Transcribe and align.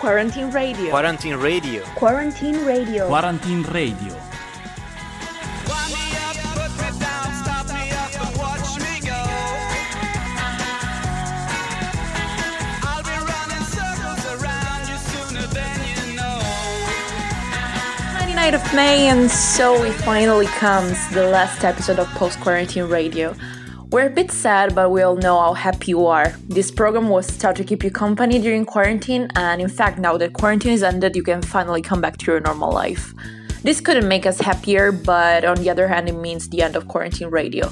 Quarantine 0.00 0.50
Radio. 0.50 0.88
Quarantine 0.90 1.36
Radio. 1.36 1.84
Quarantine 1.94 2.64
Radio. 2.64 3.06
Quarantine 3.06 3.62
Radio. 3.64 4.16
Night 18.34 18.54
of 18.54 18.74
May, 18.74 19.08
and 19.08 19.30
so 19.30 19.84
it 19.84 19.92
finally 19.92 20.46
comes 20.46 20.96
the 21.10 21.26
last 21.26 21.62
episode 21.62 21.98
of 21.98 22.08
Post 22.14 22.40
Quarantine 22.40 22.84
Radio. 22.88 23.36
We're 23.92 24.06
a 24.06 24.10
bit 24.10 24.30
sad, 24.30 24.76
but 24.76 24.92
we 24.92 25.02
all 25.02 25.16
know 25.16 25.40
how 25.40 25.52
happy 25.52 25.90
you 25.90 26.06
are. 26.06 26.32
This 26.46 26.70
program 26.70 27.08
was 27.08 27.26
started 27.26 27.62
to 27.62 27.68
keep 27.68 27.82
you 27.82 27.90
company 27.90 28.38
during 28.38 28.64
quarantine, 28.64 29.26
and 29.34 29.60
in 29.60 29.68
fact, 29.68 29.98
now 29.98 30.16
that 30.16 30.32
quarantine 30.32 30.74
is 30.74 30.84
ended, 30.84 31.16
you 31.16 31.24
can 31.24 31.42
finally 31.42 31.82
come 31.82 32.00
back 32.00 32.16
to 32.18 32.30
your 32.30 32.38
normal 32.38 32.70
life. 32.70 33.12
This 33.64 33.80
couldn't 33.80 34.06
make 34.06 34.26
us 34.26 34.38
happier, 34.40 34.92
but 34.92 35.44
on 35.44 35.56
the 35.56 35.68
other 35.68 35.88
hand, 35.88 36.08
it 36.08 36.12
means 36.12 36.48
the 36.48 36.62
end 36.62 36.76
of 36.76 36.86
quarantine 36.86 37.30
radio. 37.30 37.68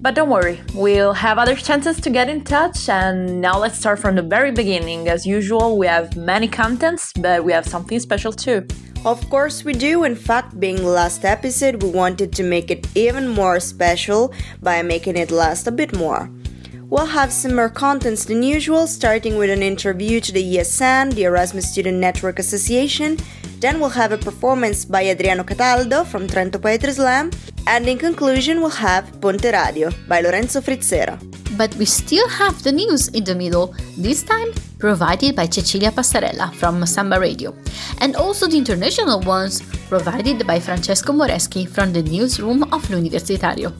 But 0.00 0.14
don't 0.14 0.30
worry, 0.30 0.60
we'll 0.72 1.14
have 1.14 1.36
other 1.36 1.56
chances 1.56 2.00
to 2.02 2.10
get 2.10 2.28
in 2.28 2.44
touch, 2.44 2.88
and 2.88 3.40
now 3.40 3.58
let's 3.58 3.76
start 3.76 3.98
from 3.98 4.14
the 4.14 4.22
very 4.22 4.52
beginning. 4.52 5.08
As 5.08 5.26
usual, 5.26 5.76
we 5.76 5.88
have 5.88 6.16
many 6.16 6.46
contents, 6.46 7.12
but 7.14 7.42
we 7.42 7.50
have 7.50 7.66
something 7.66 7.98
special 7.98 8.32
too. 8.32 8.64
Of 9.06 9.30
course, 9.30 9.62
we 9.62 9.72
do. 9.72 10.02
In 10.02 10.16
fact, 10.16 10.58
being 10.58 10.82
last 10.82 11.24
episode, 11.24 11.80
we 11.80 11.90
wanted 11.90 12.32
to 12.32 12.42
make 12.42 12.72
it 12.72 12.88
even 12.96 13.28
more 13.28 13.60
special 13.60 14.34
by 14.60 14.82
making 14.82 15.16
it 15.16 15.30
last 15.30 15.68
a 15.68 15.70
bit 15.70 15.94
more. 15.94 16.28
We'll 16.88 17.06
have 17.06 17.32
some 17.32 17.56
more 17.56 17.68
contents 17.68 18.24
than 18.26 18.44
usual, 18.44 18.86
starting 18.86 19.36
with 19.36 19.50
an 19.50 19.60
interview 19.60 20.20
to 20.20 20.30
the 20.30 20.54
ESN, 20.54 21.14
the 21.14 21.24
Erasmus 21.24 21.68
Student 21.72 21.98
Network 21.98 22.38
Association. 22.38 23.18
Then 23.58 23.80
we'll 23.80 23.88
have 23.90 24.12
a 24.12 24.18
performance 24.18 24.84
by 24.84 25.08
Adriano 25.08 25.42
Cataldo 25.42 26.04
from 26.04 26.28
Trento 26.28 26.62
Poetry 26.62 26.92
Slam. 26.92 27.32
And 27.66 27.88
in 27.88 27.98
conclusion, 27.98 28.60
we'll 28.60 28.70
have 28.70 29.20
Ponte 29.20 29.50
Radio 29.52 29.90
by 30.06 30.20
Lorenzo 30.20 30.60
Frizzera. 30.60 31.18
But 31.58 31.74
we 31.74 31.86
still 31.86 32.28
have 32.28 32.62
the 32.62 32.70
news 32.70 33.08
in 33.08 33.24
the 33.24 33.34
middle, 33.34 33.74
this 33.98 34.22
time 34.22 34.52
provided 34.78 35.34
by 35.34 35.46
Cecilia 35.46 35.90
Passarella 35.90 36.54
from 36.54 36.86
Samba 36.86 37.18
Radio, 37.18 37.52
and 37.98 38.14
also 38.14 38.46
the 38.46 38.58
international 38.58 39.20
ones 39.22 39.62
provided 39.88 40.46
by 40.46 40.60
Francesco 40.60 41.12
Moreschi 41.12 41.66
from 41.66 41.92
the 41.92 42.02
newsroom 42.02 42.62
of 42.72 42.88
L'Universitario. 42.90 43.72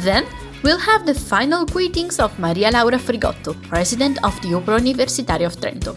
Then 0.00 0.26
we'll 0.62 0.78
have 0.78 1.06
the 1.06 1.14
final 1.14 1.64
greetings 1.64 2.18
of 2.18 2.38
Maria 2.38 2.70
Laura 2.70 2.98
Frigotto, 2.98 3.54
president 3.68 4.22
of 4.24 4.40
the 4.42 4.54
Opera 4.54 4.80
Universitaria 4.80 5.46
of 5.46 5.56
Trento. 5.56 5.96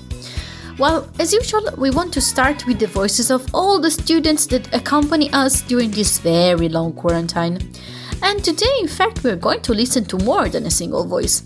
Well, 0.79 1.07
as 1.19 1.33
usual, 1.33 1.69
we 1.77 1.91
want 1.91 2.13
to 2.13 2.21
start 2.21 2.65
with 2.65 2.79
the 2.79 2.87
voices 2.87 3.29
of 3.29 3.45
all 3.53 3.79
the 3.79 3.91
students 3.91 4.47
that 4.47 4.73
accompany 4.73 5.31
us 5.31 5.61
during 5.61 5.91
this 5.91 6.17
very 6.19 6.67
long 6.69 6.93
quarantine. 6.93 7.59
And 8.23 8.43
today, 8.43 8.73
in 8.79 8.87
fact, 8.87 9.23
we're 9.23 9.35
going 9.35 9.61
to 9.61 9.73
listen 9.73 10.05
to 10.05 10.17
more 10.19 10.49
than 10.49 10.65
a 10.65 10.71
single 10.71 11.05
voice. 11.05 11.41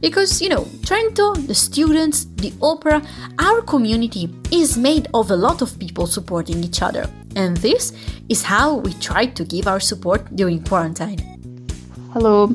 Because, 0.00 0.40
you 0.40 0.48
know, 0.48 0.64
Trento, 0.86 1.34
the 1.46 1.54
students, 1.54 2.26
the 2.36 2.52
opera, 2.62 3.02
our 3.38 3.62
community 3.62 4.32
is 4.52 4.76
made 4.78 5.08
of 5.12 5.30
a 5.30 5.36
lot 5.36 5.60
of 5.60 5.76
people 5.78 6.06
supporting 6.06 6.62
each 6.62 6.82
other. 6.82 7.10
And 7.34 7.56
this 7.56 7.92
is 8.28 8.42
how 8.42 8.74
we 8.74 8.92
try 8.94 9.26
to 9.26 9.44
give 9.44 9.66
our 9.66 9.80
support 9.80 10.36
during 10.36 10.62
quarantine. 10.62 11.37
Hello, 12.20 12.52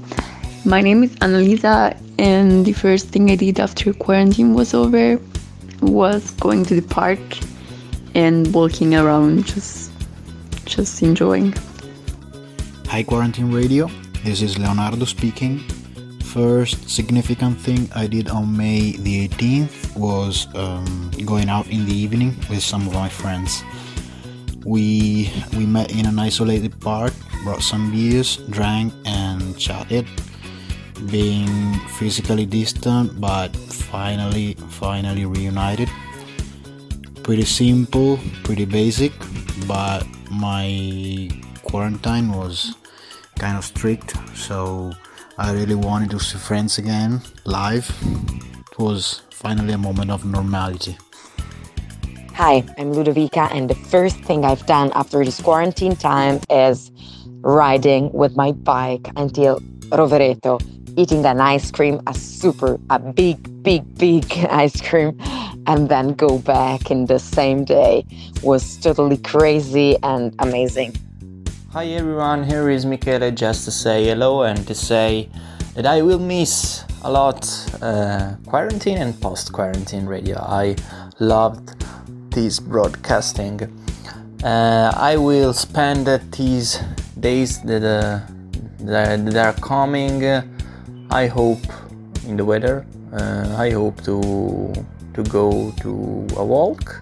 my 0.66 0.82
name 0.82 1.04
is 1.04 1.16
Annalisa, 1.24 1.96
and 2.20 2.66
the 2.66 2.74
first 2.74 3.08
thing 3.08 3.32
I 3.32 3.38
did 3.38 3.62
after 3.62 3.94
quarantine 3.94 4.54
was 4.54 4.74
over 4.74 5.18
was 5.80 6.32
going 6.32 6.66
to 6.66 6.76
the 6.76 6.86
park 6.86 7.22
and 8.14 8.54
walking 8.54 8.94
around, 8.94 9.46
just 9.46 9.94
just 10.66 11.02
enjoying. 11.02 11.54
Hi 12.88 13.04
Quarantine 13.04 13.54
Radio, 13.54 13.90
this 14.26 14.42
is 14.42 14.60
Leonardo 14.60 15.06
speaking. 15.06 15.60
First 16.36 16.90
significant 16.90 17.58
thing 17.58 17.90
I 17.96 18.08
did 18.08 18.28
on 18.28 18.58
May 18.58 18.98
the 18.98 19.30
18th 19.30 19.96
was 19.96 20.54
um, 20.56 21.10
going 21.24 21.48
out 21.48 21.68
in 21.70 21.86
the 21.86 21.96
evening 21.96 22.36
with 22.50 22.62
some 22.62 22.86
of 22.86 22.94
my 22.94 23.08
friends. 23.08 23.64
We 24.66 25.32
we 25.58 25.66
met 25.66 25.92
in 25.92 26.06
an 26.06 26.20
isolated 26.20 26.80
park, 26.80 27.14
brought 27.44 27.62
some 27.62 27.92
beers, 27.92 28.38
drank, 28.50 28.94
and 29.06 29.58
chatted. 29.60 30.08
Being 31.12 31.74
physically 32.00 32.46
distant, 32.46 33.20
but 33.20 33.56
finally 33.56 34.56
finally 34.80 35.26
reunited. 35.26 35.90
Pretty 37.24 37.46
simple, 37.46 38.20
pretty 38.44 38.66
basic, 38.66 39.12
but 39.68 40.08
my 40.32 41.30
quarantine 41.64 42.32
was 42.32 42.76
kind 43.38 43.58
of 43.58 43.66
strict, 43.66 44.16
so 44.36 44.92
I 45.38 45.52
really 45.52 45.76
wanted 45.76 46.12
to 46.12 46.20
see 46.20 46.38
friends 46.38 46.78
again 46.78 47.22
live. 47.46 47.90
It 48.72 48.80
was 48.80 49.22
finally 49.32 49.74
a 49.74 49.78
moment 49.78 50.12
of 50.12 50.26
normality. 50.26 50.98
Hi, 52.36 52.64
I'm 52.80 52.92
Ludovica, 52.92 53.48
and 53.54 53.70
the 53.70 53.76
first 53.76 54.18
thing 54.22 54.44
I've 54.44 54.66
done 54.66 54.92
after 54.96 55.24
this 55.24 55.40
quarantine 55.40 55.96
time 55.96 56.42
is 56.50 56.92
riding 57.42 58.12
with 58.12 58.36
my 58.36 58.54
bike 58.54 59.08
until 59.16 59.60
Rovereto, 59.92 60.60
eating 60.98 61.24
an 61.28 61.40
ice 61.40 61.70
cream, 61.70 62.02
a 62.08 62.14
super, 62.16 62.80
a 62.90 62.98
big, 62.98 63.38
big, 63.62 63.84
big 64.00 64.26
ice 64.50 64.82
cream, 64.82 65.16
and 65.68 65.90
then 65.90 66.16
go 66.16 66.40
back 66.40 66.90
in 66.90 67.06
the 67.06 67.20
same 67.20 67.66
day 67.66 68.04
was 68.42 68.78
totally 68.78 69.18
crazy 69.18 69.96
and 70.02 70.34
amazing. 70.40 70.96
Hi 71.72 71.86
everyone, 71.86 72.44
here 72.46 72.68
is 72.72 72.84
Michele 72.84 73.30
just 73.30 73.64
to 73.66 73.72
say 73.72 74.06
hello 74.06 74.42
and 74.42 74.66
to 74.66 74.74
say 74.74 75.30
that 75.76 75.86
I 75.86 76.02
will 76.02 76.20
miss 76.20 76.84
a 77.04 77.12
lot 77.12 77.48
uh, 77.80 78.38
quarantine 78.48 78.98
and 78.98 79.22
post 79.22 79.54
quarantine 79.54 80.08
radio. 80.08 80.40
I 80.40 80.76
loved 81.20 81.84
this 82.34 82.60
broadcasting. 82.60 83.62
Uh, 84.44 84.92
I 84.96 85.18
will 85.18 85.54
spend 85.54 86.08
these 86.32 86.80
days 87.20 87.62
that, 87.62 87.84
uh, 87.84 88.20
that, 88.80 89.36
are 89.36 89.54
coming, 89.62 90.24
I 91.10 91.28
hope, 91.28 91.64
in 92.28 92.38
the 92.38 92.46
weather. 92.46 92.86
Uh, 93.14 93.56
I 93.58 93.70
hope 93.72 94.02
to, 94.04 94.74
to 95.14 95.24
go 95.24 95.72
to 95.82 96.28
a 96.38 96.46
walk, 96.46 97.02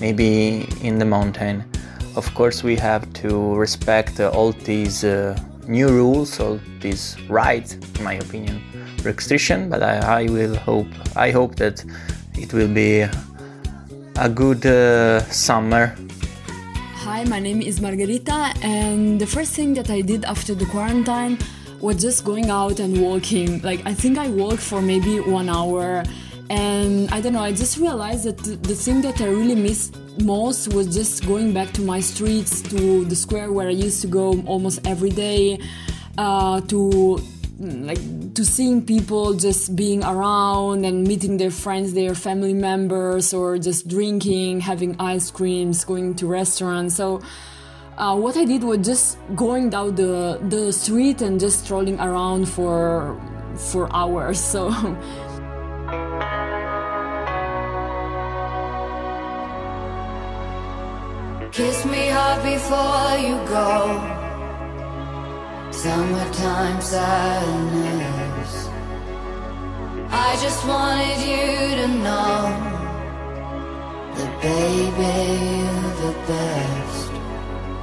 maybe 0.00 0.68
in 0.82 0.98
the 0.98 1.04
mountain 1.04 1.64
of 2.18 2.34
course 2.34 2.64
we 2.64 2.74
have 2.74 3.10
to 3.12 3.54
respect 3.54 4.18
uh, 4.18 4.28
all 4.30 4.50
these 4.52 5.04
uh, 5.04 5.38
new 5.68 5.88
rules 5.88 6.40
all 6.40 6.58
these 6.80 7.16
rights 7.28 7.74
in 7.74 8.02
my 8.02 8.14
opinion 8.14 8.60
restriction 9.04 9.70
but 9.70 9.82
I, 9.82 10.22
I, 10.22 10.22
will 10.24 10.56
hope 10.56 10.88
i 11.14 11.30
hope 11.30 11.54
that 11.56 11.84
it 12.34 12.52
will 12.52 12.72
be 12.84 13.06
a 14.20 14.28
good 14.28 14.66
uh, 14.66 15.20
summer. 15.30 15.96
Hi 17.04 17.24
my 17.24 17.38
name 17.38 17.62
is 17.62 17.80
margarita 17.80 18.52
and 18.62 19.20
the 19.20 19.26
first 19.26 19.54
thing 19.54 19.74
that 19.74 19.90
i 19.90 20.00
did 20.00 20.24
after 20.24 20.54
the 20.54 20.66
quarantine 20.66 21.38
was 21.80 22.02
just 22.02 22.24
going 22.24 22.50
out 22.50 22.80
and 22.80 23.00
walking. 23.00 23.62
Like 23.62 23.80
i 23.86 23.94
think 23.94 24.18
i 24.18 24.28
walked 24.28 24.62
for 24.62 24.82
maybe 24.82 25.20
one 25.20 25.48
hour 25.48 26.02
and 26.50 27.08
i 27.10 27.20
don't 27.20 27.34
know 27.34 27.42
i 27.42 27.52
just 27.52 27.78
realized 27.78 28.24
that 28.24 28.38
the, 28.38 28.74
thing 28.74 29.02
that 29.02 29.20
i 29.20 29.26
really 29.26 29.54
missed 29.54 29.94
most 30.22 30.72
was 30.72 30.86
just 30.94 31.26
going 31.26 31.52
back 31.52 31.72
to 31.72 31.82
my 31.82 32.00
streets, 32.00 32.60
to 32.62 33.04
the 33.04 33.14
square 33.14 33.52
where 33.52 33.68
I 33.68 33.72
used 33.72 34.00
to 34.02 34.08
go 34.08 34.40
almost 34.46 34.86
every 34.86 35.10
day, 35.10 35.60
uh, 36.16 36.60
to 36.62 37.20
like 37.58 38.34
to 38.34 38.44
seeing 38.44 38.84
people 38.86 39.34
just 39.34 39.74
being 39.74 40.04
around 40.04 40.84
and 40.84 41.06
meeting 41.06 41.36
their 41.38 41.50
friends, 41.50 41.92
their 41.92 42.14
family 42.14 42.54
members, 42.54 43.34
or 43.34 43.58
just 43.58 43.88
drinking, 43.88 44.60
having 44.60 44.94
ice 45.00 45.30
creams, 45.30 45.84
going 45.84 46.14
to 46.16 46.26
restaurants. 46.26 46.94
So. 46.94 47.20
Uh, 47.96 48.14
what 48.14 48.36
I 48.36 48.44
did 48.44 48.62
was 48.62 48.78
just 48.86 49.18
going 49.34 49.70
down 49.70 49.96
the, 49.96 50.38
the 50.50 50.72
street 50.72 51.20
and 51.20 51.40
just 51.40 51.64
strolling 51.64 51.98
around 51.98 52.48
for 52.48 53.20
for 53.56 53.92
hours. 53.92 54.38
So 54.38 54.70
Kiss 61.50 61.84
me 61.86 62.08
hard 62.08 62.42
before 62.44 63.18
you 63.18 63.34
go. 63.48 64.17
Summertime 65.82 66.80
sadness. 66.80 68.68
I 70.10 70.36
just 70.42 70.66
wanted 70.66 71.18
you 71.30 71.46
to 71.80 71.86
know 72.02 72.50
that, 74.16 74.32
baby, 74.42 75.14
you're 75.62 75.94
the 76.02 76.14
best. 76.26 77.12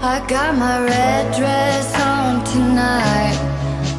I 0.01 0.15
got 0.27 0.57
my 0.57 0.83
red 0.83 1.33
dress 1.37 1.87
on 2.01 2.43
tonight, 2.43 3.37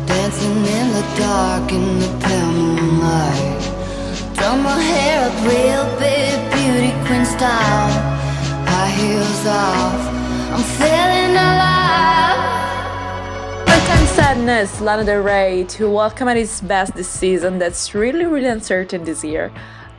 dancing 0.04 0.58
in 0.76 0.86
the 0.92 1.04
dark 1.16 1.72
in 1.72 1.98
the 1.98 2.10
pale 2.20 2.52
moonlight. 2.52 3.62
Throw 4.36 4.56
my 4.58 4.78
hair 4.78 5.24
up 5.24 5.36
real 5.48 5.84
big, 5.98 6.36
beauty 6.52 6.92
queen 7.06 7.24
style. 7.24 7.90
High 8.68 8.90
heels 8.90 9.46
off, 9.46 10.02
I'm 10.52 10.64
feeling 10.80 11.34
alive 11.34 12.55
goodness, 14.46 14.80
Lana 14.80 15.04
Del 15.04 15.22
Rey 15.22 15.64
to 15.70 15.90
welcome 15.90 16.28
at 16.28 16.36
its 16.36 16.60
best 16.60 16.94
this 16.94 17.08
season. 17.08 17.58
That's 17.58 17.94
really, 17.94 18.26
really 18.26 18.46
uncertain 18.46 19.04
this 19.04 19.24
year. 19.24 19.52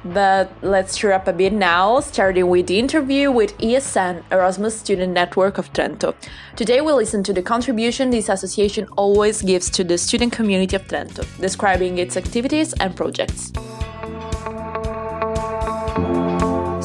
But 0.06 0.52
let's 0.62 0.98
cheer 0.98 1.12
up 1.12 1.28
a 1.28 1.34
bit 1.34 1.54
now, 1.54 2.00
starting 2.00 2.48
with 2.48 2.68
the 2.68 2.80
interview 2.80 3.32
with 3.32 3.58
ESN, 3.58 4.24
Erasmus 4.32 4.80
Student 4.80 5.14
Network 5.14 5.58
of 5.58 5.74
Trento. 5.74 6.16
Today 6.56 6.82
we 6.82 6.92
listen 6.94 7.24
to 7.24 7.34
the 7.34 7.42
contribution 7.42 8.10
this 8.10 8.30
association 8.30 8.88
always 8.96 9.42
gives 9.42 9.70
to 9.72 9.84
the 9.84 9.98
student 9.98 10.32
community 10.32 10.76
of 10.76 10.88
Trento, 10.88 11.26
describing 11.42 11.98
its 11.98 12.16
activities 12.16 12.74
and 12.80 12.96
projects. 12.96 13.52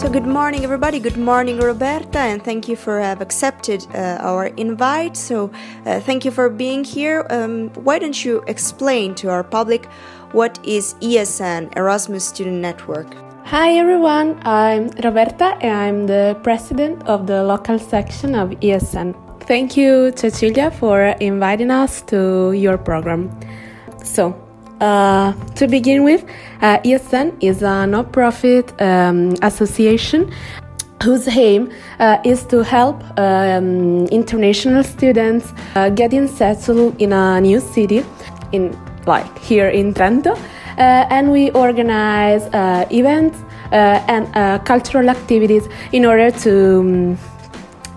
So, 0.03 0.11
good 0.11 0.27
morning, 0.27 0.65
everybody. 0.65 0.99
Good 0.99 1.17
morning, 1.17 1.61
Roberta, 1.61 2.19
and 2.19 2.43
thank 2.43 2.67
you 2.67 2.75
for 2.75 3.01
have 3.01 3.21
accepted 3.21 3.87
uh, 3.95 4.19
our 4.21 4.47
invite. 4.47 5.17
So, 5.17 5.53
uh, 5.87 6.01
thank 6.01 6.25
you 6.25 6.33
for 6.33 6.51
being 6.51 6.83
here. 6.83 7.25
Um, 7.31 7.69
why 7.75 8.01
don't 8.01 8.25
you 8.25 8.43
explain 8.49 9.15
to 9.15 9.29
our 9.31 9.45
public 9.45 9.87
what 10.33 10.59
is 10.65 10.95
ESN, 10.95 11.77
Erasmus 11.77 12.25
Student 12.25 12.57
Network? 12.57 13.15
Hi 13.45 13.79
everyone, 13.79 14.41
I'm 14.45 14.89
Roberta 15.05 15.57
and 15.61 15.73
I'm 15.73 16.07
the 16.09 16.37
president 16.43 17.07
of 17.07 17.29
the 17.29 17.45
local 17.45 17.79
section 17.79 18.35
of 18.35 18.51
ESN. 18.59 19.15
Thank 19.45 19.77
you, 19.77 20.13
Cecilia, 20.17 20.73
for 20.73 21.15
inviting 21.21 21.71
us 21.71 22.03
to 22.11 22.51
your 22.51 22.77
program. 22.77 23.31
So, 24.03 24.42
uh, 24.83 25.33
to 25.55 25.69
begin 25.69 26.03
with, 26.03 26.25
uh, 26.61 26.79
ESN 26.79 27.33
is 27.41 27.63
a 27.63 27.87
non-profit 27.87 28.73
um, 28.83 29.33
association 29.43 30.31
whose 31.03 31.29
aim 31.29 31.71
uh, 32.01 32.19
is 32.25 32.45
to 32.47 32.63
help 32.63 33.03
um, 33.19 34.07
international 34.09 34.83
students 34.83 35.53
uh, 35.75 35.89
getting 35.91 36.27
settled 36.27 37.01
in 37.01 37.13
a 37.13 37.41
new 37.41 37.61
city 37.61 38.05
in 38.53 38.77
like 39.07 39.39
here 39.39 39.69
in 39.69 39.95
Trento, 39.95 40.37
uh, 40.37 41.07
and 41.11 41.31
we 41.31 41.51
organize 41.53 42.43
uh, 42.55 42.87
events 42.91 43.39
and 43.73 44.65
cultural 44.67 45.09
activities 45.09 45.67
in 45.93 46.05
order 46.05 46.31
to 46.31 46.81
um, 46.81 47.19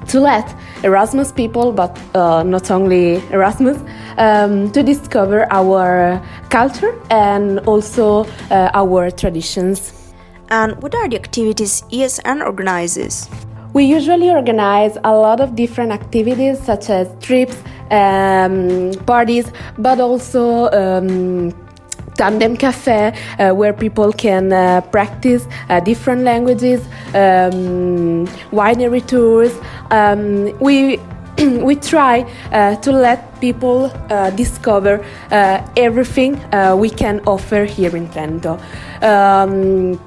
to 0.07 0.19
let 0.19 0.55
Erasmus 0.83 1.31
people, 1.31 1.71
but 1.71 1.99
not 2.13 2.71
only 2.71 3.17
Erasmus, 3.31 3.77
um, 4.17 4.71
to 4.71 4.83
discover 4.83 5.47
our 5.51 6.21
culture 6.49 6.99
and 7.09 7.59
also 7.59 8.25
uh, 8.51 8.69
our 8.73 9.11
traditions. 9.11 10.13
And 10.49 10.81
what 10.81 10.93
are 10.93 11.09
the 11.09 11.15
activities 11.15 11.83
ESN 11.91 12.45
organizes? 12.45 13.29
We 13.73 13.83
usually 13.83 14.29
organize 14.29 14.97
a 15.03 15.13
lot 15.13 15.41
of 15.41 15.55
different 15.55 15.91
activities 15.91 16.61
such 16.61 16.89
as 16.89 17.09
trips, 17.19 17.57
um, 17.91 18.93
parties, 19.05 19.51
but 19.77 19.99
also 19.99 20.69
um, 20.71 21.51
tandem 22.15 22.55
cafe 22.55 23.13
uh, 23.39 23.53
where 23.53 23.73
people 23.73 24.13
can 24.13 24.53
uh, 24.53 24.81
practice 24.91 25.45
uh, 25.69 25.79
different 25.79 26.21
languages, 26.21 26.81
um, 27.13 28.25
winery 28.51 29.05
tours. 29.05 29.53
Um, 29.91 30.57
we 30.59 30.99
we 31.61 31.75
try 31.75 32.21
uh, 32.51 32.75
to 32.77 32.91
let 32.91 33.39
people 33.41 33.91
uh, 34.09 34.29
discover 34.31 35.03
uh, 35.31 35.67
everything 35.75 36.39
we 36.77 36.89
can 36.89 37.19
offer 37.25 37.65
here 37.65 37.95
in 37.95 38.07
Trento. 38.09 38.59
Um, 39.03 39.99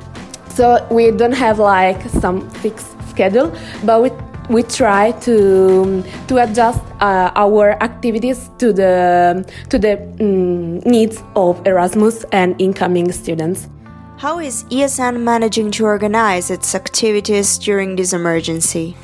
so 0.49 0.87
we 0.91 1.11
don't 1.11 1.33
have 1.33 1.59
like 1.59 2.03
some 2.09 2.49
fixed 2.51 2.89
schedule, 3.11 3.55
but 3.85 4.03
we 4.03 4.11
we 4.49 4.63
try 4.63 5.13
to 5.13 6.03
to 6.27 6.39
adjust 6.39 6.81
uh, 7.01 7.31
our 7.37 7.81
activities 7.83 8.51
to 8.59 8.73
the 8.73 9.45
to 9.69 9.79
the 9.79 10.01
um, 10.21 10.79
needs 10.81 11.23
of 11.37 11.61
Erasmus 11.67 12.25
and 12.33 12.61
incoming 12.61 13.13
students. 13.13 13.69
How 14.17 14.41
is 14.41 14.65
ESN 14.65 15.21
managing 15.21 15.71
to 15.73 15.85
organize 15.85 16.51
its 16.51 16.75
activities 16.75 17.59
during 17.59 17.95
this 17.95 18.13
emergency? 18.13 18.97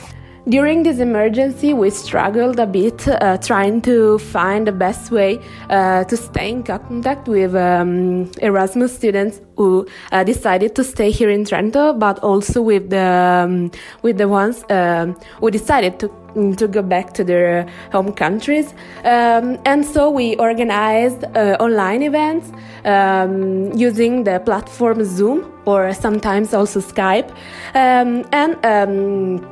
During 0.46 0.82
this 0.82 0.98
emergency, 0.98 1.72
we 1.72 1.88
struggled 1.88 2.60
a 2.60 2.66
bit 2.66 3.08
uh, 3.08 3.38
trying 3.38 3.80
to 3.82 4.18
find 4.18 4.66
the 4.66 4.72
best 4.72 5.10
way 5.10 5.40
uh, 5.70 6.04
to 6.04 6.16
stay 6.18 6.50
in 6.50 6.62
contact 6.62 7.28
with 7.28 7.54
um, 7.54 8.30
Erasmus 8.42 8.94
students 8.94 9.40
who 9.56 9.86
uh, 10.12 10.22
decided 10.22 10.74
to 10.74 10.84
stay 10.84 11.10
here 11.10 11.30
in 11.30 11.44
Trento, 11.44 11.98
but 11.98 12.18
also 12.18 12.60
with 12.60 12.90
the 12.90 13.46
um, 13.46 13.70
with 14.02 14.18
the 14.18 14.28
ones 14.28 14.64
um, 14.68 15.16
who 15.40 15.50
decided 15.50 15.98
to 16.00 16.10
to 16.58 16.68
go 16.68 16.82
back 16.82 17.14
to 17.14 17.24
their 17.24 17.66
home 17.92 18.12
countries. 18.12 18.74
Um, 19.04 19.58
and 19.64 19.86
so 19.86 20.10
we 20.10 20.36
organized 20.36 21.24
uh, 21.24 21.56
online 21.58 22.02
events 22.02 22.52
um, 22.84 23.72
using 23.72 24.24
the 24.24 24.40
platform 24.40 25.04
Zoom 25.04 25.50
or 25.64 25.94
sometimes 25.94 26.52
also 26.52 26.80
Skype. 26.80 27.30
Um, 27.74 28.26
and 28.32 29.44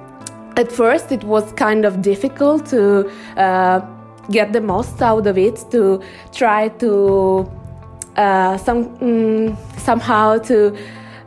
at 0.57 0.71
first 0.71 1.13
it 1.13 1.25
was 1.25 1.53
kind 1.53 1.85
of 1.85 2.03
difficult 2.03 2.67
to 2.67 3.11
uh, 3.37 3.81
get 4.31 4.53
the 4.53 4.61
most 4.61 5.01
out 5.03 5.27
of 5.27 5.39
it 5.39 5.65
to 5.71 6.03
try 6.33 6.69
to 6.69 7.51
uh, 8.17 8.57
some 8.59 8.97
mm, 8.99 9.57
somehow 9.79 10.39
to 10.39 10.77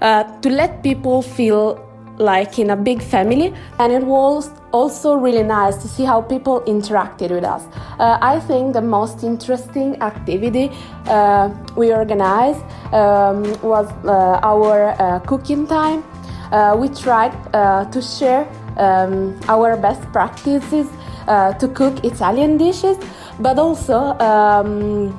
uh, 0.01 0.23
to 0.41 0.49
let 0.49 0.83
people 0.83 1.21
feel 1.21 1.81
like 2.17 2.59
in 2.59 2.69
a 2.69 2.75
big 2.75 3.01
family. 3.01 3.53
And 3.79 3.91
it 3.91 4.03
was 4.03 4.49
also 4.71 5.15
really 5.15 5.43
nice 5.43 5.75
to 5.77 5.87
see 5.87 6.05
how 6.05 6.21
people 6.21 6.61
interacted 6.61 7.31
with 7.31 7.43
us. 7.43 7.63
Uh, 7.99 8.17
i 8.21 8.39
think 8.39 8.73
the 8.73 8.81
most 8.81 9.23
interesting 9.23 10.01
activity 10.01 10.69
uh, 11.07 11.49
we 11.75 11.93
organized 11.93 12.63
um, 12.93 13.43
was 13.61 13.87
uh, 14.05 14.39
our 14.43 15.19
cooking 15.25 15.65
time. 15.67 16.03
We 16.79 16.87
tried 16.89 17.33
to 17.91 18.01
share 18.01 18.47
um, 18.77 19.39
our 19.47 19.77
best 19.77 20.01
practices 20.11 20.87
uh, 21.27 21.53
to 21.53 21.67
cook 21.67 22.03
Italian 22.03 22.57
dishes, 22.57 22.97
but 23.39 23.57
also 23.59 24.17
um, 24.19 25.17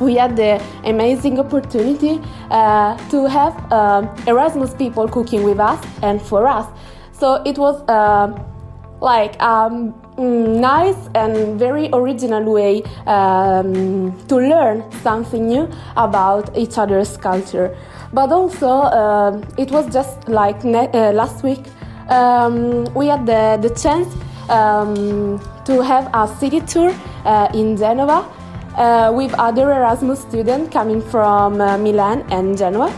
we 0.00 0.16
had 0.16 0.36
the 0.36 0.62
amazing 0.84 1.38
opportunity 1.38 2.20
uh, 2.50 2.96
to 3.08 3.26
have 3.28 3.54
uh, 3.72 4.06
Erasmus 4.26 4.74
people 4.74 5.08
cooking 5.08 5.42
with 5.44 5.60
us 5.60 5.84
and 6.02 6.20
for 6.20 6.46
us. 6.46 6.66
So 7.12 7.42
it 7.44 7.58
was 7.58 7.82
uh, 7.88 8.36
like 9.00 9.36
a 9.36 9.48
um, 9.48 9.94
nice 10.16 11.08
and 11.14 11.58
very 11.58 11.88
original 11.92 12.52
way 12.52 12.82
um, 13.06 14.12
to 14.28 14.36
learn 14.36 14.84
something 15.02 15.46
new 15.46 15.68
about 15.96 16.56
each 16.56 16.78
other's 16.78 17.16
culture. 17.16 17.76
But 18.12 18.30
also, 18.30 18.68
uh, 18.68 19.42
it 19.58 19.70
was 19.70 19.92
just 19.92 20.28
like 20.28 20.62
ne- 20.64 20.90
uh, 20.92 21.12
last 21.12 21.42
week 21.42 21.64
um, 22.08 22.84
we 22.94 23.06
had 23.06 23.26
the, 23.26 23.58
the 23.60 23.74
chance 23.74 24.08
um, 24.48 25.38
to 25.64 25.82
have 25.82 26.10
a 26.14 26.28
city 26.38 26.60
tour 26.60 26.94
uh, 27.24 27.48
in 27.54 27.76
Genova 27.76 28.28
uh, 28.76 29.12
with 29.14 29.32
other 29.34 29.72
Erasmus 29.72 30.20
students 30.20 30.72
coming 30.72 31.00
from 31.00 31.60
uh, 31.60 31.78
Milan 31.78 32.24
and 32.30 32.56
Genoa. 32.56 32.92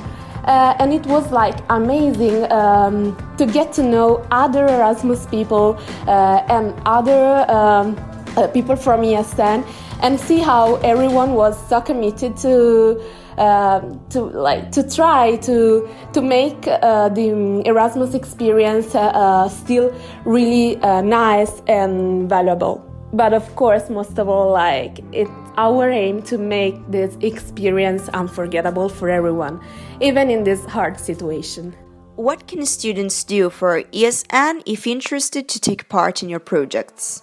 Uh, 0.45 0.77
and 0.79 0.93
it 0.93 1.05
was 1.07 1.33
like 1.33 1.57
amazing 1.71 2.51
um, 2.53 3.17
to 3.37 3.47
get 3.47 3.73
to 3.73 3.83
know 3.83 4.25
other 4.31 4.67
Erasmus 4.67 5.27
people 5.27 5.77
uh, 6.07 6.43
and 6.49 6.73
other 6.87 7.45
um, 7.51 7.97
uh, 8.37 8.47
people 8.49 8.77
from 8.77 9.01
ESN 9.01 9.67
and 10.03 10.21
see 10.21 10.39
how 10.39 10.77
everyone 10.77 11.33
was 11.33 11.57
so 11.69 11.81
committed 11.81 12.37
to 12.37 13.03
um, 13.39 14.01
to 14.11 14.23
like 14.23 14.73
to 14.73 14.89
try 14.89 15.37
to 15.37 15.89
to 16.13 16.23
make 16.23 16.67
uh, 16.67 17.09
the 17.11 17.63
Erasmus 17.67 18.15
experience 18.15 18.95
uh, 18.95 19.01
uh, 19.01 19.49
still 19.49 19.95
really 20.25 20.77
uh, 20.79 21.01
nice 21.03 21.63
and 21.67 22.29
valuable. 22.29 22.83
But 23.13 23.33
of 23.33 23.55
course, 23.57 23.89
most 23.89 24.19
of 24.19 24.29
all, 24.29 24.53
like 24.53 25.01
it's 25.13 25.31
our 25.57 25.89
aim 25.91 26.23
to 26.23 26.39
make 26.39 26.75
this 26.91 27.17
experience 27.21 28.09
unforgettable 28.11 28.89
for 28.89 29.09
everyone, 29.09 29.61
even 30.01 30.31
in 30.31 30.45
this 30.45 30.65
hard 30.65 30.99
situation. 30.99 31.75
What 32.17 32.47
can 32.47 32.65
students 32.65 33.25
do 33.25 33.51
for 33.51 33.83
ESN 33.83 34.63
if 34.67 34.87
interested 34.87 35.49
to 35.49 35.61
take 35.61 35.89
part 35.89 36.23
in 36.23 36.29
your 36.29 36.41
projects? 36.41 37.23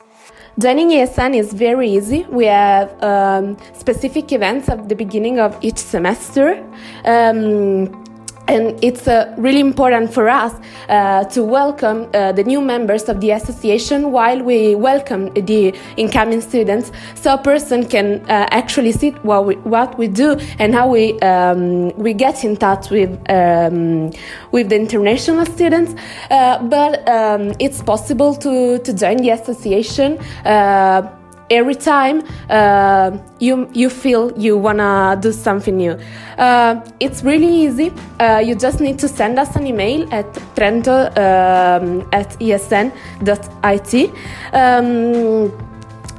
Joining 0.59 0.89
ESN 0.89 1.35
is 1.35 1.51
very 1.51 1.89
easy. 1.89 2.27
We 2.29 2.45
have 2.45 3.01
um, 3.01 3.57
specific 3.73 4.31
events 4.31 4.69
at 4.69 4.87
the 4.87 4.93
beginning 4.93 5.39
of 5.39 5.57
each 5.63 5.79
semester. 5.79 6.63
Um, 7.05 8.02
and 8.47 8.83
it's 8.83 9.07
uh, 9.07 9.33
really 9.37 9.59
important 9.59 10.13
for 10.13 10.27
us 10.27 10.53
uh, 10.89 11.23
to 11.25 11.43
welcome 11.43 12.09
uh, 12.13 12.31
the 12.31 12.43
new 12.43 12.61
members 12.61 13.07
of 13.07 13.21
the 13.21 13.31
association 13.31 14.11
while 14.11 14.41
we 14.41 14.75
welcome 14.75 15.33
the 15.33 15.73
incoming 15.97 16.41
students 16.41 16.91
so 17.15 17.33
a 17.33 17.37
person 17.37 17.85
can 17.85 18.19
uh, 18.29 18.47
actually 18.51 18.91
see 18.91 19.11
what 19.23 19.45
we, 19.45 19.55
what 19.57 19.97
we 19.97 20.07
do 20.07 20.33
and 20.59 20.73
how 20.73 20.89
we 20.89 21.19
um, 21.21 21.89
we 21.97 22.13
get 22.13 22.43
in 22.43 22.57
touch 22.57 22.89
with 22.89 23.11
um, 23.29 24.11
with 24.51 24.69
the 24.69 24.75
international 24.75 25.45
students. 25.45 25.95
Uh, 26.29 26.61
but 26.63 27.07
um, 27.07 27.53
it's 27.59 27.81
possible 27.81 28.35
to, 28.35 28.79
to 28.79 28.93
join 28.93 29.17
the 29.17 29.29
association 29.29 30.17
uh, 30.45 31.01
every 31.49 31.75
time 31.75 32.23
uh, 32.49 33.11
you 33.39 33.69
you 33.73 33.89
feel 33.89 34.31
you 34.37 34.57
wanna 34.57 35.17
do 35.21 35.31
something 35.31 35.77
new. 35.77 35.97
Uh, 36.37 36.81
it's 36.99 37.23
really 37.23 37.47
easy. 37.65 37.91
Uh, 38.19 38.41
you 38.43 38.55
just 38.55 38.79
need 38.79 38.99
to 38.99 39.07
send 39.07 39.39
us 39.39 39.55
an 39.55 39.67
email 39.67 40.07
at 40.13 40.31
trento 40.55 41.09
um, 41.17 42.07
at 42.11 42.29
esn.it. 42.39 44.11
Um, 44.53 45.51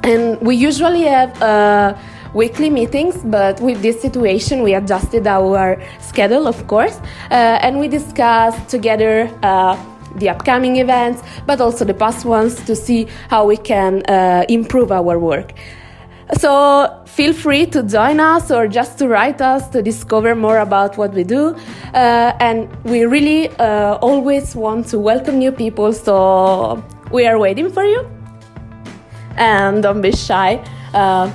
and 0.03 0.39
we 0.41 0.55
usually 0.55 1.03
have 1.03 1.41
uh, 1.41 1.95
weekly 2.33 2.69
meetings, 2.69 3.17
but 3.23 3.59
with 3.59 3.81
this 3.81 3.99
situation, 4.01 4.61
we 4.61 4.75
adjusted 4.75 5.25
our 5.25 5.81
schedule, 5.99 6.47
of 6.47 6.67
course, 6.67 6.99
uh, 7.31 7.57
and 7.61 7.79
we 7.79 7.87
discussed 7.87 8.69
together 8.69 9.31
uh, 9.41 9.75
the 10.15 10.29
upcoming 10.29 10.77
events, 10.77 11.21
but 11.45 11.61
also 11.61 11.85
the 11.85 11.93
past 11.93 12.25
ones 12.25 12.55
to 12.65 12.75
see 12.75 13.07
how 13.29 13.45
we 13.45 13.57
can 13.57 14.03
uh, 14.05 14.45
improve 14.49 14.91
our 14.91 15.19
work. 15.19 15.53
So 16.39 17.03
feel 17.05 17.33
free 17.33 17.67
to 17.67 17.83
join 17.83 18.19
us 18.19 18.49
or 18.49 18.67
just 18.67 18.97
to 18.97 19.07
write 19.07 19.41
us 19.41 19.69
to 19.69 19.81
discover 19.83 20.33
more 20.33 20.57
about 20.57 20.97
what 20.97 21.13
we 21.13 21.23
do. 21.23 21.55
Uh, 21.93 22.33
and 22.39 22.67
we 22.83 23.05
really 23.05 23.49
uh, 23.49 23.97
always 24.01 24.55
want 24.55 24.87
to 24.87 24.99
welcome 24.99 25.37
new 25.37 25.51
people, 25.51 25.93
so 25.93 26.83
we 27.11 27.27
are 27.27 27.37
waiting 27.37 27.71
for 27.71 27.83
you. 27.83 28.09
And 29.37 29.83
don't 29.83 30.01
be 30.01 30.11
shy. 30.11 30.63
Uh, 30.93 31.31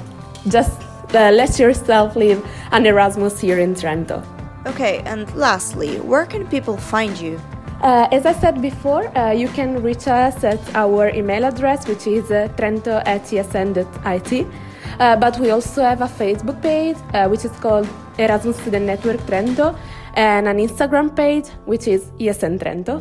just 0.48 0.80
uh, 1.14 1.30
let 1.30 1.58
yourself 1.58 2.16
live 2.16 2.44
an 2.72 2.86
Erasmus 2.86 3.38
here 3.38 3.58
in 3.58 3.74
Trento. 3.74 4.24
Okay, 4.66 5.02
and 5.06 5.32
lastly, 5.34 6.00
where 6.00 6.26
can 6.26 6.46
people 6.48 6.76
find 6.76 7.18
you? 7.18 7.40
Uh, 7.82 8.08
as 8.12 8.26
I 8.26 8.32
said 8.32 8.60
before, 8.60 9.16
uh, 9.16 9.32
you 9.32 9.48
can 9.48 9.82
reach 9.82 10.06
us 10.06 10.44
at 10.44 10.60
our 10.74 11.08
email 11.10 11.44
address, 11.44 11.88
which 11.88 12.06
is 12.06 12.30
uh, 12.30 12.48
trento 12.56 13.02
at 13.06 13.22
esn.it. 13.24 14.46
Uh, 14.98 15.16
but 15.16 15.38
we 15.38 15.50
also 15.50 15.82
have 15.82 16.02
a 16.02 16.06
Facebook 16.06 16.60
page, 16.60 16.96
uh, 17.14 17.26
which 17.28 17.44
is 17.46 17.52
called 17.52 17.88
Erasmus 18.18 18.58
Student 18.58 18.84
Network 18.84 19.20
Trento, 19.20 19.74
and 20.14 20.46
an 20.46 20.58
Instagram 20.58 21.16
page, 21.16 21.46
which 21.64 21.88
is 21.88 22.10
ESN 22.18 22.58
Trento. 22.58 23.00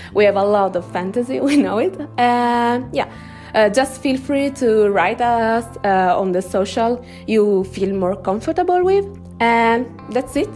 we 0.14 0.24
have 0.24 0.36
a 0.36 0.44
lot 0.44 0.76
of 0.76 0.90
fantasy, 0.92 1.40
we 1.50 1.56
know 1.56 1.78
it. 1.78 1.94
Yeah, 2.16 3.12
uh, 3.54 3.68
just 3.70 4.00
feel 4.02 4.18
free 4.18 4.50
to 4.50 4.88
write 4.90 5.20
us 5.20 5.64
uh, 5.84 6.18
on 6.18 6.32
the 6.32 6.42
social 6.42 7.04
you 7.26 7.64
feel 7.64 7.94
more 7.94 8.16
comfortable 8.16 8.84
with. 8.84 9.06
And 9.40 9.86
that's 10.10 10.36
it. 10.36 10.48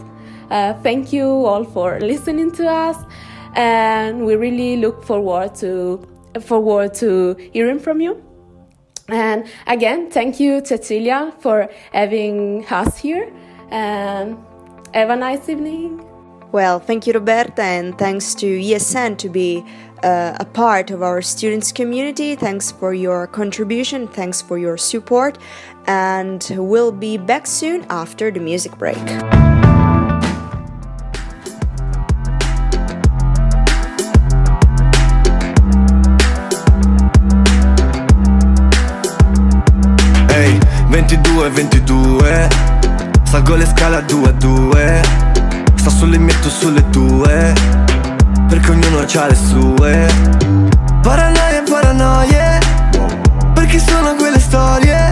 Uh, 0.49 0.73
thank 0.81 1.13
you 1.13 1.25
all 1.25 1.63
for 1.63 1.99
listening 1.99 2.51
to 2.51 2.67
us 2.67 2.97
and 3.55 4.25
we 4.25 4.35
really 4.35 4.77
look 4.77 5.03
forward 5.03 5.55
to 5.55 6.07
forward 6.39 6.93
to 6.95 7.35
hearing 7.53 7.79
from 7.79 8.01
you. 8.01 8.23
And 9.09 9.45
again, 9.67 10.09
thank 10.09 10.39
you, 10.39 10.61
Cecilia, 10.63 11.33
for 11.39 11.69
having 11.91 12.65
us 12.67 12.97
here. 12.97 13.31
And 13.69 14.37
have 14.93 15.09
a 15.09 15.15
nice 15.15 15.49
evening. 15.49 16.05
Well, 16.51 16.79
thank 16.79 17.07
you, 17.07 17.13
Roberta, 17.13 17.63
and 17.63 17.97
thanks 17.97 18.35
to 18.35 18.45
ESN 18.45 19.17
to 19.19 19.29
be 19.29 19.63
uh, 20.03 20.35
a 20.39 20.45
part 20.45 20.91
of 20.91 21.01
our 21.01 21.21
students' 21.21 21.71
community. 21.71 22.35
Thanks 22.35 22.71
for 22.71 22.93
your 22.93 23.27
contribution. 23.27 24.07
Thanks 24.07 24.41
for 24.41 24.57
your 24.57 24.77
support. 24.77 25.37
And 25.87 26.45
we'll 26.57 26.91
be 26.91 27.17
back 27.17 27.47
soon 27.47 27.85
after 27.89 28.31
the 28.31 28.41
music 28.41 28.77
break. 28.77 28.97
Le 43.61 43.67
scale 43.67 43.97
a 43.97 44.01
2 44.01 44.27
a 44.27 44.31
2 44.31 45.01
Sta 45.75 45.89
sulle 45.89 46.17
mie 46.17 46.33
tu 46.39 46.49
sulle 46.49 46.89
tue 46.89 47.53
Perché 48.47 48.71
ognuno 48.71 48.99
ha 48.99 49.27
le 49.27 49.35
sue. 49.35 50.07
Paranoia 51.01 51.59
e 51.59 51.63
paranoie 51.69 52.59
Perché 53.53 53.79
sono 53.79 54.15
quelle 54.15 54.39
storie. 54.39 55.11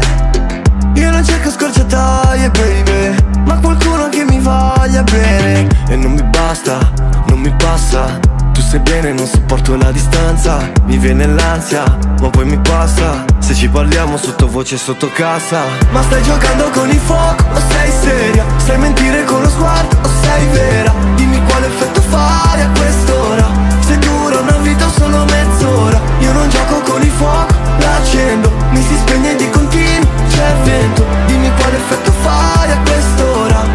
Io 0.96 1.12
non 1.12 1.24
cerco 1.24 1.52
scorciatoie 1.52 2.50
baby 2.50 3.16
Ma 3.46 3.56
qualcuno 3.60 4.10
che 4.10 4.26
mi 4.26 4.40
voglia 4.40 5.04
bene. 5.04 5.68
E 5.88 5.96
non 5.96 6.14
mi 6.14 6.24
basta, 6.24 6.80
non 7.28 7.40
mi 7.40 7.54
passa. 7.56 8.20
Tu 8.54 8.62
sai 8.62 8.80
bene 8.80 9.14
non 9.14 9.28
sopporto 9.28 9.76
la 9.76 9.92
distanza 9.92 10.60
Mi 10.86 10.98
viene 10.98 11.26
l'ansia, 11.28 11.84
ma 12.20 12.30
poi 12.30 12.46
mi 12.46 12.58
passa 12.58 13.29
ci 13.60 13.68
parliamo 13.68 14.16
sottovoce 14.16 14.78
sotto 14.78 15.10
casa. 15.12 15.64
Ma 15.92 16.02
stai 16.04 16.24
giocando 16.24 16.70
con 16.70 16.90
il 16.90 16.98
fuoco 16.98 17.44
o 17.52 17.60
sei 17.70 17.92
seria? 17.92 18.46
Sai 18.56 18.78
mentire 18.78 19.26
con 19.26 19.42
lo 19.42 19.50
sguardo 19.50 19.98
o 20.02 20.10
sei 20.22 20.48
vera? 20.48 20.94
Dimmi 21.16 21.44
quale 21.44 21.66
effetto 21.68 22.00
fai 22.04 22.62
a 22.62 22.70
quest'ora. 22.70 23.52
Se 23.82 24.00
dura 24.00 24.40
una 24.40 24.58
vita 24.60 24.86
o 24.86 24.90
solo 24.92 25.26
mezz'ora. 25.26 26.00
Io 26.20 26.32
non 26.32 26.48
gioco 26.48 26.80
con 26.90 27.02
il 27.02 27.12
fuoco, 27.12 27.54
l'accendo 27.80 28.50
Mi 28.72 28.82
si 28.82 28.96
spegne 28.96 29.36
di 29.36 29.50
continuo, 29.50 30.08
c'è 30.30 30.54
vento. 30.64 31.06
Dimmi 31.26 31.52
quale 31.60 31.76
effetto 31.76 32.12
fai 32.14 32.72
a 32.72 32.78
quest'ora. 32.80 33.66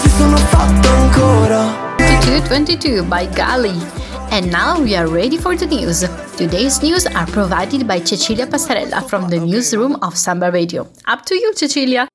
Se 0.00 0.08
sono 0.16 0.36
fatto 0.38 0.88
ancora. 0.88 1.92
2222 1.98 3.02
by 3.02 3.28
Gali. 3.28 4.03
And 4.34 4.50
now 4.50 4.80
we 4.82 4.96
are 4.96 5.06
ready 5.06 5.38
for 5.38 5.54
the 5.54 5.64
news. 5.64 6.00
Today's 6.36 6.82
news 6.82 7.06
are 7.06 7.24
provided 7.28 7.86
by 7.86 8.00
Cecilia 8.00 8.48
Passarella 8.48 9.08
from 9.08 9.30
the 9.30 9.38
newsroom 9.38 9.94
of 10.02 10.18
Samba 10.18 10.50
Radio. 10.50 10.88
Up 11.06 11.24
to 11.26 11.36
you, 11.36 11.54
Cecilia. 11.54 12.08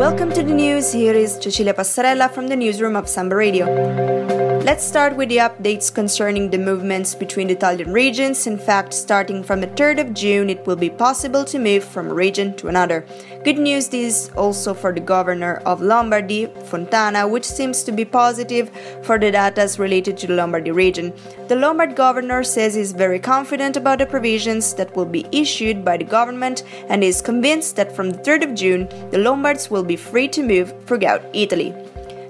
Welcome 0.00 0.32
to 0.32 0.42
the 0.42 0.54
news. 0.54 0.90
Here 0.90 1.12
is 1.12 1.34
Cecilia 1.34 1.74
Passarella 1.74 2.30
from 2.30 2.48
the 2.48 2.56
newsroom 2.56 2.96
of 2.96 3.10
Samba 3.10 3.36
Radio. 3.36 4.27
Let's 4.68 4.84
start 4.84 5.16
with 5.16 5.30
the 5.30 5.38
updates 5.38 5.88
concerning 5.90 6.50
the 6.50 6.58
movements 6.58 7.14
between 7.14 7.46
the 7.46 7.54
Italian 7.54 7.90
regions. 7.90 8.46
In 8.46 8.58
fact, 8.58 8.92
starting 8.92 9.42
from 9.42 9.62
the 9.62 9.66
3rd 9.68 9.98
of 9.98 10.12
June, 10.12 10.50
it 10.50 10.66
will 10.66 10.76
be 10.76 10.90
possible 10.90 11.42
to 11.46 11.58
move 11.58 11.82
from 11.82 12.08
a 12.08 12.12
region 12.12 12.54
to 12.58 12.68
another. 12.68 13.06
Good 13.44 13.56
news 13.56 13.88
is 13.94 14.30
also 14.36 14.74
for 14.74 14.92
the 14.92 15.00
governor 15.00 15.62
of 15.64 15.80
Lombardy, 15.80 16.52
Fontana, 16.66 17.26
which 17.26 17.46
seems 17.46 17.82
to 17.84 17.92
be 17.92 18.04
positive 18.04 18.70
for 19.02 19.18
the 19.18 19.30
data 19.30 19.74
related 19.78 20.18
to 20.18 20.26
the 20.26 20.34
Lombardy 20.34 20.70
region. 20.70 21.14
The 21.48 21.56
Lombard 21.56 21.96
governor 21.96 22.44
says 22.44 22.74
he's 22.74 22.92
very 22.92 23.20
confident 23.20 23.78
about 23.78 24.00
the 24.00 24.06
provisions 24.06 24.74
that 24.74 24.94
will 24.94 25.06
be 25.06 25.24
issued 25.32 25.82
by 25.82 25.96
the 25.96 26.04
government 26.04 26.64
and 26.90 27.02
is 27.02 27.22
convinced 27.22 27.74
that 27.76 27.96
from 27.96 28.10
the 28.10 28.18
3rd 28.18 28.50
of 28.50 28.54
June, 28.54 28.86
the 29.12 29.18
Lombards 29.18 29.70
will 29.70 29.82
be 29.82 29.96
free 29.96 30.28
to 30.28 30.42
move 30.42 30.74
throughout 30.84 31.24
Italy. 31.32 31.74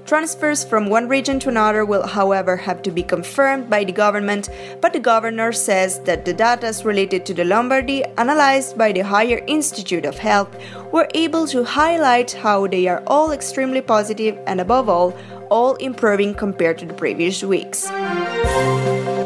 Transfers 0.09 0.65
from 0.65 0.88
one 0.88 1.07
region 1.07 1.38
to 1.41 1.50
another 1.50 1.85
will, 1.85 2.07
however, 2.07 2.57
have 2.57 2.81
to 2.81 2.91
be 2.91 3.03
confirmed 3.03 3.69
by 3.69 3.85
the 3.85 3.93
government, 3.93 4.49
but 4.81 4.95
the 4.95 4.99
governor 4.99 5.53
says 5.53 6.00
that 6.05 6.25
the 6.25 6.33
data 6.33 6.73
related 6.83 7.27
to 7.27 7.35
the 7.35 7.45
Lombardy, 7.45 8.03
analyzed 8.17 8.79
by 8.79 8.91
the 8.91 9.03
Higher 9.03 9.45
Institute 9.47 10.07
of 10.07 10.17
Health, 10.17 10.49
were 10.93 11.09
able 11.12 11.47
to 11.49 11.62
highlight 11.62 12.33
how 12.33 12.67
they 12.67 12.88
are 12.88 13.03
all 13.07 13.33
extremely 13.33 13.83
positive 13.83 14.38
and, 14.47 14.62
above 14.62 14.88
all, 14.88 15.15
all 15.50 15.75
improving 15.75 16.33
compared 16.33 16.79
to 16.79 16.87
the 16.87 16.95
previous 16.95 17.45
weeks. 17.45 17.87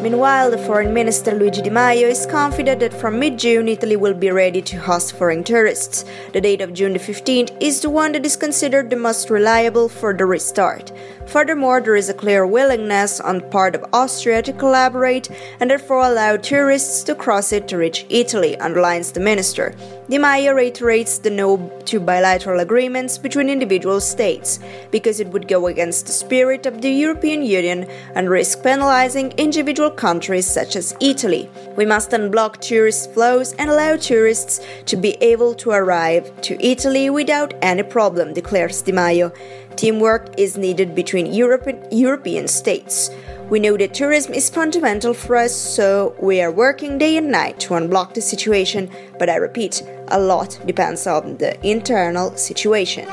Meanwhile, 0.03 0.51
the 0.51 0.59
Foreign 0.59 0.93
Minister 0.93 1.31
Luigi 1.31 1.63
Di 1.63 1.71
Maio 1.71 2.09
is 2.09 2.27
confident 2.27 2.81
that 2.81 2.93
from 2.93 3.21
mid 3.21 3.39
June 3.39 3.69
Italy 3.69 3.95
will 3.95 4.15
be 4.15 4.33
ready 4.33 4.61
to 4.61 4.77
host 4.77 5.13
foreign 5.13 5.45
tourists. 5.45 6.05
The 6.33 6.41
date 6.41 6.61
of 6.61 6.75
June 6.75 6.95
the 6.95 6.99
15th 6.99 7.57
is 7.61 7.81
the 7.81 7.89
one 7.89 8.11
that 8.11 8.27
is 8.27 8.35
considered 8.35 8.91
the 8.91 8.97
most 8.97 9.31
reliable 9.31 9.89
for 9.89 10.13
the 10.13 10.27
restart. 10.27 10.91
Furthermore, 11.27 11.81
there 11.81 11.95
is 11.95 12.09
a 12.09 12.15
clear 12.15 12.45
willingness 12.45 13.21
on 13.21 13.39
the 13.39 13.47
part 13.47 13.77
of 13.77 13.85
Austria 13.93 14.43
to 14.43 14.53
collaborate 14.53 15.31
and 15.61 15.71
therefore 15.71 16.03
allow 16.03 16.37
tourists 16.37 17.05
to 17.05 17.15
cross 17.15 17.53
it 17.53 17.69
to 17.69 17.79
reach 17.79 18.05
Italy, 18.11 18.59
underlines 18.59 19.13
the 19.13 19.21
minister. 19.21 19.73
Di 20.09 20.19
Maio 20.19 20.53
reiterates 20.53 21.19
the 21.19 21.31
no 21.31 21.57
to 21.85 22.01
bilateral 22.01 22.59
agreements 22.59 23.17
between 23.17 23.49
individual 23.49 24.01
states, 24.01 24.59
because 24.91 25.21
it 25.21 25.29
would 25.29 25.47
go 25.47 25.69
against 25.69 26.07
the 26.07 26.13
spirit 26.13 26.67
of 26.67 26.83
the 26.83 26.91
European 26.91 27.43
Union 27.43 27.89
and 28.17 28.29
risk 28.29 28.65
penalizing 28.65 29.31
individual 29.39 29.91
countries 29.91 30.47
such 30.47 30.75
as 30.75 30.97
Italy. 31.01 31.49
We 31.77 31.87
must 31.87 32.11
unblock 32.11 32.61
tourist 32.61 33.15
flows 33.15 33.53
and 33.55 33.71
allow 33.71 33.97
tourists 33.97 34.61
to 34.87 34.97
be 34.97 35.17
able 35.23 35.55
to 35.55 35.71
arrive 35.71 36.33
to 36.43 36.61
Italy 36.61 37.09
without 37.09 37.55
any 37.63 37.85
problem, 37.85 38.35
declares 38.35 38.83
Di 38.83 38.93
Maio. 38.93 39.33
Teamwork 39.77 40.35
is 40.37 40.59
needed 40.59 40.97
between 40.97 41.33
Europe 41.33 41.69
European 41.93 42.49
states. 42.49 43.09
We 43.53 43.61
know 43.61 43.77
that 43.77 43.93
tourism 43.93 44.33
is 44.33 44.49
fundamental 44.49 45.13
for 45.13 45.37
us, 45.37 45.55
so 45.55 46.17
we 46.19 46.41
are 46.41 46.51
working 46.51 46.97
day 46.97 47.19
and 47.19 47.31
night 47.31 47.61
to 47.61 47.75
unblock 47.75 48.15
the 48.15 48.23
situation, 48.23 48.91
but 49.19 49.29
I 49.29 49.37
repeat, 49.37 49.83
a 50.09 50.19
lot 50.19 50.59
depends 50.65 51.07
on 51.07 51.37
the 51.37 51.61
internal 51.63 52.35
situation. 52.35 53.07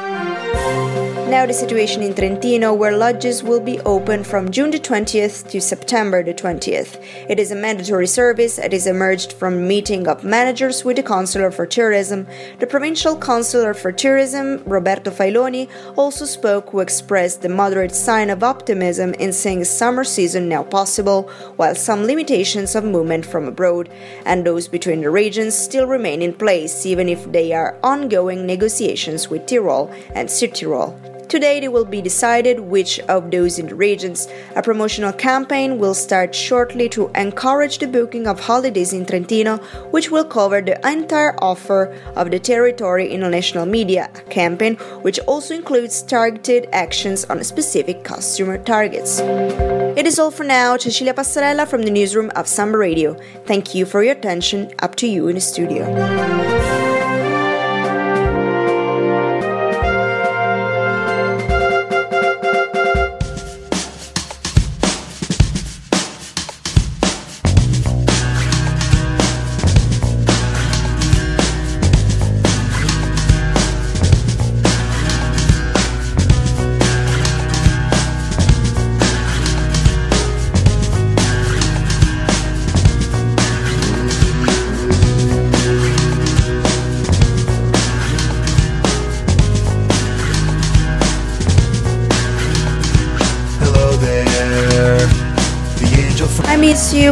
Now, 1.30 1.46
the 1.46 1.54
situation 1.54 2.02
in 2.02 2.16
Trentino, 2.16 2.74
where 2.74 2.98
lodges 2.98 3.44
will 3.44 3.60
be 3.60 3.80
open 3.82 4.24
from 4.24 4.50
June 4.50 4.72
the 4.72 4.80
20th 4.80 5.48
to 5.52 5.62
September 5.62 6.24
the 6.24 6.34
20th. 6.34 7.00
It 7.30 7.40
is 7.40 7.52
a 7.52 7.56
mandatory 7.56 8.08
service 8.08 8.56
that 8.56 8.74
is 8.74 8.88
emerged 8.88 9.34
from 9.34 9.68
meeting 9.68 10.08
of 10.08 10.24
managers 10.24 10.84
with 10.84 10.98
the 10.98 11.04
Consular 11.04 11.52
for 11.52 11.68
Tourism. 11.68 12.26
The 12.58 12.66
Provincial 12.66 13.16
Consular 13.16 13.76
for 13.76 13.92
Tourism, 13.92 14.64
Roberto 14.66 15.12
Failoni, 15.12 15.70
also 15.96 16.26
spoke 16.26 16.72
who 16.72 16.80
expressed 16.80 17.44
the 17.44 17.48
moderate 17.48 17.94
sign 17.94 18.32
of 18.32 18.44
optimism 18.44 19.14
in 19.14 19.32
seeing 19.32 19.64
summer 19.64 20.04
season 20.04 20.50
now 20.50 20.64
possible, 20.64 21.30
while 21.58 21.76
some 21.76 22.06
limitations 22.06 22.74
of 22.74 22.84
movement 22.84 23.24
from 23.24 23.48
abroad 23.48 23.88
and 24.26 24.48
those 24.48 24.68
between 24.68 25.02
the 25.02 25.12
regions 25.12 25.54
still 25.54 25.86
remain 25.86 26.24
in 26.24 26.34
place, 26.34 26.88
even 26.88 27.08
if 27.08 27.32
they 27.32 27.54
are 27.54 27.78
ongoing 27.84 28.48
negotiations 28.48 29.30
with 29.30 29.46
Tyrol 29.46 29.94
and 30.16 30.28
Südtirol. 30.28 31.19
Today, 31.30 31.60
it 31.60 31.72
will 31.72 31.86
be 31.86 32.02
decided 32.02 32.60
which 32.60 33.00
of 33.02 33.30
those 33.30 33.60
in 33.60 33.68
the 33.68 33.76
regions. 33.76 34.28
A 34.56 34.64
promotional 34.64 35.14
campaign 35.14 35.78
will 35.78 35.94
start 35.94 36.34
shortly 36.34 36.90
to 36.90 37.12
encourage 37.14 37.78
the 37.78 37.88
booking 37.88 38.26
of 38.26 38.40
holidays 38.40 38.94
in 38.94 39.06
Trentino, 39.06 39.58
which 39.92 40.10
will 40.10 40.26
cover 40.26 40.60
the 40.60 40.80
entire 40.88 41.36
offer 41.40 41.96
of 42.16 42.32
the 42.32 42.40
territory 42.40 43.14
in 43.14 43.22
national 43.30 43.68
media. 43.68 44.10
A 44.16 44.22
campaign 44.32 44.76
which 45.04 45.20
also 45.28 45.54
includes 45.54 46.02
targeted 46.02 46.68
actions 46.74 47.26
on 47.26 47.44
specific 47.44 48.04
customer 48.04 48.58
targets. 48.58 49.20
It 49.20 50.08
is 50.08 50.18
all 50.18 50.32
for 50.32 50.46
now. 50.46 50.78
Cecilia 50.78 51.14
Passarella 51.14 51.68
from 51.68 51.84
the 51.84 51.92
newsroom 51.92 52.32
of 52.36 52.48
Samba 52.48 52.80
Radio. 52.80 53.16
Thank 53.46 53.76
you 53.76 53.86
for 53.86 54.02
your 54.02 54.14
attention. 54.14 54.72
Up 54.80 54.96
to 54.96 55.08
you 55.08 55.28
in 55.28 55.36
the 55.36 55.42
studio. 55.42 56.49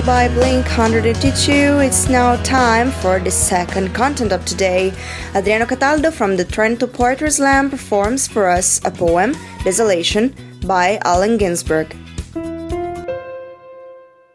By 0.07 0.29
Blink 0.29 0.65
182. 0.67 1.79
It's 1.79 2.07
now 2.07 2.41
time 2.41 2.91
for 2.91 3.19
the 3.19 3.29
second 3.29 3.93
content 3.93 4.31
of 4.31 4.45
today. 4.45 4.93
Adriano 5.35 5.65
Cataldo 5.65 6.11
from 6.11 6.37
the 6.37 6.45
Trento 6.45 6.87
Poetry 6.87 7.29
Slam 7.29 7.69
performs 7.69 8.25
for 8.25 8.47
us 8.47 8.79
a 8.85 8.89
poem, 8.89 9.35
Desolation, 9.65 10.33
by 10.65 10.97
Allen 11.03 11.37
Ginsberg. 11.37 11.93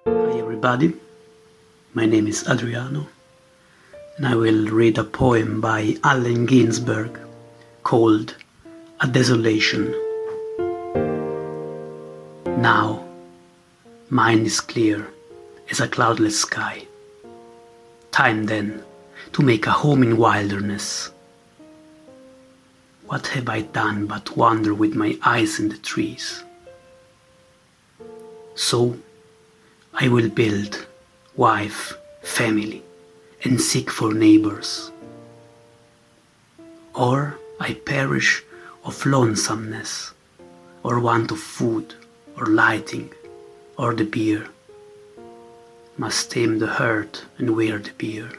Hi 0.05 0.39
everybody, 0.39 0.93
my 1.95 2.05
name 2.05 2.27
is 2.27 2.47
Adriano 2.47 3.07
and 4.19 4.27
I 4.27 4.35
will 4.35 4.67
read 4.69 4.99
a 4.99 5.05
poem 5.05 5.63
by 5.63 5.97
Allen 6.05 6.45
Ginsberg 6.45 7.19
called 7.83 8.37
A 9.01 9.07
Desolation. 9.07 9.91
Now, 12.61 13.03
mine 14.11 14.45
is 14.45 14.61
clear 14.61 15.09
as 15.73 15.81
a 15.81 15.89
cloudless 15.89 16.39
sky. 16.39 16.87
Time 18.11 18.45
then 18.45 18.85
to 19.33 19.43
make 19.43 19.67
a 19.67 19.71
home 19.71 20.03
in 20.03 20.19
wilderness. 20.19 21.11
What 23.07 23.27
have 23.29 23.49
I 23.49 23.63
done 23.63 24.07
but 24.07 24.37
wander 24.37 24.75
with 24.75 24.95
my 24.95 25.19
eyes 25.25 25.59
in 25.59 25.71
the 25.71 25.79
trees? 25.79 26.45
So, 28.55 28.99
I 29.95 30.09
will 30.09 30.29
build 30.29 30.87
wife, 31.37 31.95
family, 32.21 32.83
and 33.43 33.59
seek 33.59 33.91
for 33.91 34.13
neighbors. 34.13 34.93
Or 36.95 37.39
I 37.59 37.73
perish 37.73 38.45
of 38.85 39.07
lonesomeness, 39.07 40.13
or 40.83 41.01
want 41.01 41.31
of 41.31 41.41
food, 41.41 41.95
or 42.37 42.47
lighting, 42.47 43.11
or 43.79 43.95
the 43.95 44.05
beer. 44.05 44.47
Must 45.99 46.31
tame 46.31 46.59
the 46.59 46.67
hurt 46.67 47.25
and 47.39 47.55
wear 47.55 47.79
the 47.79 47.91
beer. 47.99 48.31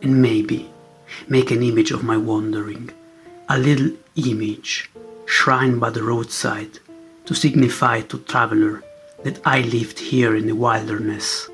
And 0.00 0.22
maybe 0.22 0.70
make 1.28 1.50
an 1.50 1.62
image 1.62 1.90
of 1.90 2.04
my 2.04 2.16
wandering, 2.16 2.90
a 3.48 3.58
little 3.58 3.90
image, 4.16 4.90
shrine 5.26 5.78
by 5.78 5.90
the 5.90 6.02
roadside, 6.02 6.78
to 7.26 7.34
signify 7.34 8.02
to 8.02 8.18
traveler 8.18 8.82
that 9.24 9.40
I 9.44 9.60
lived 9.60 9.98
here 9.98 10.36
in 10.36 10.46
the 10.46 10.54
wilderness, 10.54 11.48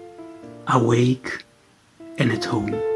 awake 0.67 1.45
and 2.19 2.33
at 2.33 2.45
home. 2.45 2.90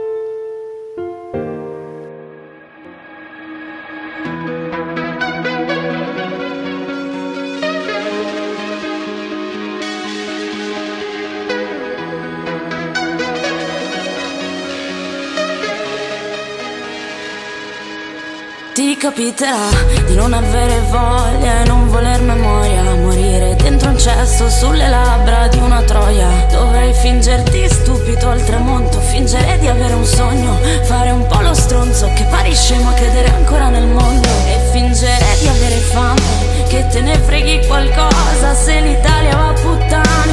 Capiterà 19.14 19.68
di 20.07 20.16
non 20.16 20.33
avere 20.33 20.81
voglia 20.90 21.62
e 21.62 21.64
non 21.68 21.88
voler 21.88 22.20
memoria 22.20 22.83
Morire 22.96 23.55
dentro 23.55 23.90
un 23.90 23.98
cesso 23.98 24.50
sulle 24.50 24.88
labbra 24.88 25.46
di 25.46 25.59
una 25.59 25.83
troia. 25.83 26.29
Dovrei 26.50 26.92
fingerti 26.92 27.68
stupito 27.68 28.29
al 28.29 28.44
tramonto 28.44 28.98
Fingere 28.98 29.59
di 29.59 29.68
avere 29.68 29.94
un 29.94 30.05
sogno 30.05 30.59
Fare 30.83 31.11
un 31.11 31.27
po' 31.27 31.40
lo 31.40 31.55
stronzo 31.55 32.11
che 32.14 32.24
pari 32.24 32.55
scemo 32.55 32.88
a 32.88 32.92
credere 32.94 33.29
ancora 33.29 33.68
nel 33.68 33.87
mondo. 33.87 34.29
E 34.46 34.70
fingere 34.72 35.24
di 35.40 35.46
avere 35.46 35.77
fame 35.77 36.66
Che 36.66 36.87
te 36.88 37.00
ne 37.00 37.16
freghi 37.18 37.64
qualcosa 37.68 38.55
Se 38.55 38.81
l'Italia 38.81 39.37
va 39.37 39.48
a 39.48 39.53
puttane 39.53 40.23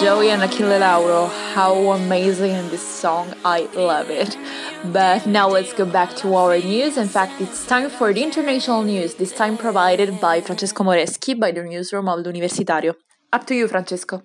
Joey 0.00 0.30
and 0.30 0.42
Achille 0.42 0.78
Lauro, 0.78 1.26
how 1.26 1.74
amazing 1.92 2.52
in 2.52 2.70
this 2.70 2.80
song, 2.80 3.34
I 3.44 3.68
love 3.74 4.08
it. 4.08 4.34
But 4.82 5.26
now 5.26 5.46
let's 5.46 5.74
go 5.74 5.84
back 5.84 6.16
to 6.16 6.34
our 6.36 6.56
news. 6.56 6.96
In 6.96 7.06
fact, 7.06 7.38
it's 7.38 7.66
time 7.66 7.90
for 7.90 8.10
the 8.14 8.22
international 8.22 8.82
news, 8.82 9.16
this 9.16 9.30
time 9.30 9.58
provided 9.58 10.18
by 10.18 10.40
Francesco 10.40 10.84
Moreschi 10.84 11.38
by 11.38 11.50
the 11.50 11.64
newsroom 11.64 12.08
of 12.08 12.20
l'Universitario. 12.20 12.94
Up 13.30 13.46
to 13.48 13.54
you, 13.54 13.68
Francesco. 13.68 14.22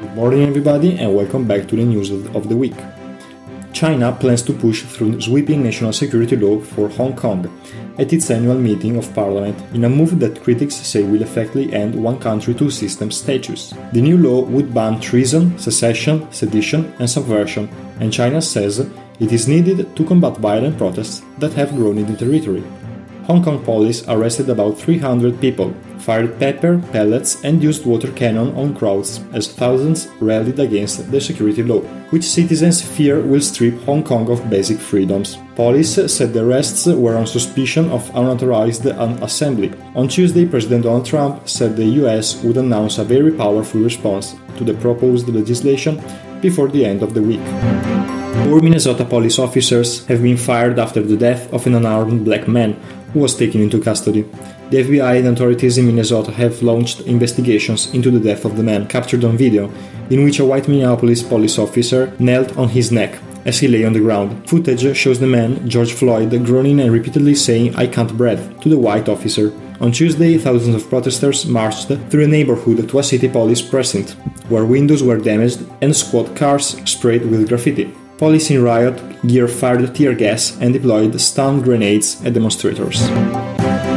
Good 0.00 0.14
morning, 0.14 0.48
everybody, 0.48 0.98
and 0.98 1.14
welcome 1.14 1.46
back 1.46 1.68
to 1.68 1.76
the 1.76 1.84
news 1.84 2.10
of 2.10 2.34
of 2.34 2.48
the 2.48 2.56
week. 2.56 3.05
China 3.76 4.10
plans 4.10 4.40
to 4.40 4.54
push 4.54 4.84
through 4.84 5.20
sweeping 5.20 5.62
national 5.62 5.92
security 5.92 6.34
law 6.34 6.58
for 6.58 6.88
Hong 6.88 7.14
Kong 7.14 7.44
at 7.98 8.10
its 8.10 8.30
annual 8.30 8.58
meeting 8.58 8.96
of 8.96 9.14
parliament 9.14 9.54
in 9.74 9.84
a 9.84 9.88
move 9.90 10.18
that 10.18 10.42
critics 10.42 10.76
say 10.76 11.02
will 11.02 11.20
effectively 11.20 11.70
end 11.74 11.94
one 11.94 12.18
country 12.18 12.54
two 12.54 12.70
systems 12.70 13.18
status. 13.18 13.74
The 13.92 14.00
new 14.00 14.16
law 14.16 14.40
would 14.44 14.72
ban 14.72 14.98
treason, 14.98 15.58
secession, 15.58 16.26
sedition, 16.32 16.90
and 16.98 17.10
subversion, 17.10 17.68
and 18.00 18.10
China 18.10 18.40
says 18.40 18.78
it 18.78 19.30
is 19.30 19.46
needed 19.46 19.94
to 19.94 20.06
combat 20.06 20.38
violent 20.38 20.78
protests 20.78 21.20
that 21.36 21.52
have 21.52 21.76
grown 21.76 21.98
in 21.98 22.06
the 22.06 22.16
territory. 22.16 22.64
Hong 23.26 23.42
Kong 23.42 23.64
police 23.64 24.06
arrested 24.06 24.48
about 24.50 24.78
300 24.78 25.40
people, 25.40 25.74
fired 25.98 26.38
pepper, 26.38 26.80
pellets, 26.92 27.42
and 27.42 27.60
used 27.60 27.84
water 27.84 28.12
cannon 28.12 28.54
on 28.54 28.72
crowds 28.72 29.18
as 29.32 29.52
thousands 29.52 30.06
rallied 30.20 30.60
against 30.60 31.10
the 31.10 31.20
security 31.20 31.64
law, 31.64 31.80
which 32.10 32.22
citizens 32.22 32.80
fear 32.80 33.20
will 33.20 33.40
strip 33.40 33.74
Hong 33.82 34.04
Kong 34.04 34.30
of 34.30 34.48
basic 34.48 34.78
freedoms. 34.78 35.38
Police 35.56 35.94
said 36.12 36.32
the 36.32 36.44
arrests 36.44 36.86
were 36.86 37.16
on 37.16 37.26
suspicion 37.26 37.90
of 37.90 38.08
unauthorized 38.14 38.86
assembly. 38.86 39.72
On 39.96 40.06
Tuesday, 40.06 40.46
President 40.46 40.84
Donald 40.84 41.04
Trump 41.04 41.48
said 41.48 41.74
the 41.74 41.98
US 42.04 42.40
would 42.44 42.58
announce 42.58 42.98
a 42.98 43.04
very 43.04 43.32
powerful 43.32 43.80
response 43.80 44.36
to 44.56 44.62
the 44.62 44.74
proposed 44.74 45.28
legislation 45.28 46.00
before 46.40 46.68
the 46.68 46.84
end 46.84 47.02
of 47.02 47.12
the 47.12 47.22
week. 47.22 47.44
Four 48.44 48.60
Minnesota 48.60 49.04
police 49.04 49.38
officers 49.40 50.06
have 50.06 50.22
been 50.22 50.36
fired 50.36 50.78
after 50.78 51.02
the 51.02 51.16
death 51.16 51.52
of 51.52 51.66
an 51.66 51.74
unarmed 51.74 52.24
black 52.24 52.46
man 52.46 52.76
who 53.12 53.20
was 53.20 53.36
taken 53.36 53.60
into 53.60 53.80
custody. 53.80 54.22
The 54.70 54.78
FBI 54.78 55.18
and 55.18 55.28
authorities 55.28 55.78
in 55.78 55.86
Minnesota 55.86 56.32
have 56.32 56.62
launched 56.62 57.02
investigations 57.02 57.92
into 57.94 58.10
the 58.10 58.20
death 58.20 58.44
of 58.44 58.56
the 58.56 58.62
man 58.62 58.88
captured 58.88 59.24
on 59.24 59.36
video, 59.36 59.70
in 60.10 60.24
which 60.24 60.40
a 60.40 60.44
white 60.44 60.68
Minneapolis 60.68 61.22
police 61.22 61.58
officer 61.58 62.12
knelt 62.18 62.56
on 62.56 62.68
his 62.68 62.90
neck 62.90 63.18
as 63.44 63.60
he 63.60 63.68
lay 63.68 63.84
on 63.84 63.92
the 63.92 64.00
ground. 64.00 64.48
Footage 64.48 64.96
shows 64.96 65.20
the 65.20 65.26
man, 65.26 65.68
George 65.68 65.92
Floyd, 65.92 66.30
groaning 66.44 66.80
and 66.80 66.92
repeatedly 66.92 67.34
saying, 67.34 67.76
I 67.76 67.86
can't 67.86 68.16
breathe, 68.16 68.60
to 68.60 68.68
the 68.68 68.78
white 68.78 69.08
officer. 69.08 69.52
On 69.80 69.92
Tuesday, 69.92 70.36
thousands 70.36 70.74
of 70.74 70.88
protesters 70.90 71.46
marched 71.46 71.88
through 72.10 72.24
a 72.24 72.28
neighborhood 72.28 72.88
to 72.88 72.98
a 72.98 73.02
city 73.04 73.28
police 73.28 73.62
precinct, 73.62 74.16
where 74.48 74.64
windows 74.64 75.02
were 75.02 75.18
damaged 75.18 75.60
and 75.80 75.94
squad 75.94 76.34
cars 76.34 76.76
sprayed 76.90 77.24
with 77.24 77.48
graffiti. 77.48 77.94
Police 78.18 78.50
in 78.50 78.62
riot 78.62 78.96
gear 79.26 79.46
fired 79.46 79.94
tear 79.94 80.14
gas 80.14 80.56
and 80.58 80.72
deployed 80.72 81.20
stun 81.20 81.60
grenades 81.60 82.24
at 82.24 82.32
demonstrators. 82.32 83.02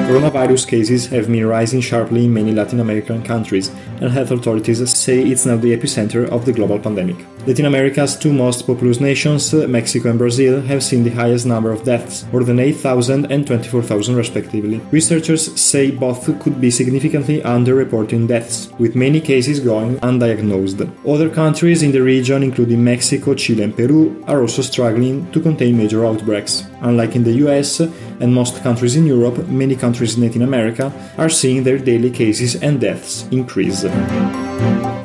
Coronavirus 0.10 0.68
cases 0.68 1.08
have 1.08 1.32
been 1.32 1.46
rising 1.46 1.80
sharply 1.80 2.26
in 2.26 2.34
many 2.34 2.52
Latin 2.52 2.82
American 2.82 3.24
countries, 3.24 3.72
and 4.00 4.12
health 4.12 4.32
authorities 4.32 4.90
say 4.90 5.22
it's 5.22 5.46
now 5.46 5.58
the 5.58 5.76
epicenter 5.76 6.28
of 6.30 6.46
the 6.46 6.54
global 6.54 6.80
pandemic. 6.80 7.18
Latin 7.48 7.66
America's 7.66 8.18
two 8.18 8.34
most 8.34 8.68
populous 8.68 9.00
nations, 9.00 9.54
Mexico 9.54 10.10
and 10.10 10.20
Brazil, 10.20 10.62
have 10.62 10.84
seen 10.84 11.04
the 11.04 11.10
highest 11.10 11.46
number 11.46 11.72
of 11.72 11.84
deaths, 11.84 12.26
more 12.32 12.44
than 12.44 12.60
8,000 12.60 13.32
and 13.32 13.48
24,000 13.48 14.16
respectively. 14.16 14.80
Researchers 14.92 15.60
say 15.60 15.90
both 15.90 16.26
could 16.42 16.60
be 16.60 16.70
significantly 16.70 17.42
underreporting 17.42 18.28
deaths, 18.28 18.70
with 18.78 18.96
many 18.96 19.22
cases 19.22 19.60
going 19.60 19.98
undiagnosed. 20.00 20.90
Other 21.08 21.30
countries 21.30 21.82
in 21.82 21.92
the 21.92 22.02
region, 22.02 22.44
including 22.44 22.84
Mexico, 22.84 23.34
Chile, 23.34 23.64
and 23.64 23.76
Peru, 23.76 24.24
are 24.28 24.42
also 24.42 24.62
struggling 24.62 25.32
to 25.32 25.40
contain 25.42 25.78
major 25.78 26.06
outbreaks. 26.06 26.64
Unlike 26.82 27.16
in 27.16 27.24
the 27.24 27.34
US 27.46 27.80
and 27.80 28.34
most 28.34 28.62
countries 28.62 28.96
in 28.96 29.08
Europe, 29.08 29.48
many 29.48 29.76
countries 29.76 30.16
in 30.18 30.24
Latin 30.24 30.42
America 30.42 30.92
are 31.18 31.30
seeing 31.30 31.64
their 31.64 31.78
daily 31.78 32.12
cases 32.12 32.56
and 32.62 32.80
deaths 32.80 33.26
increase. 33.32 33.86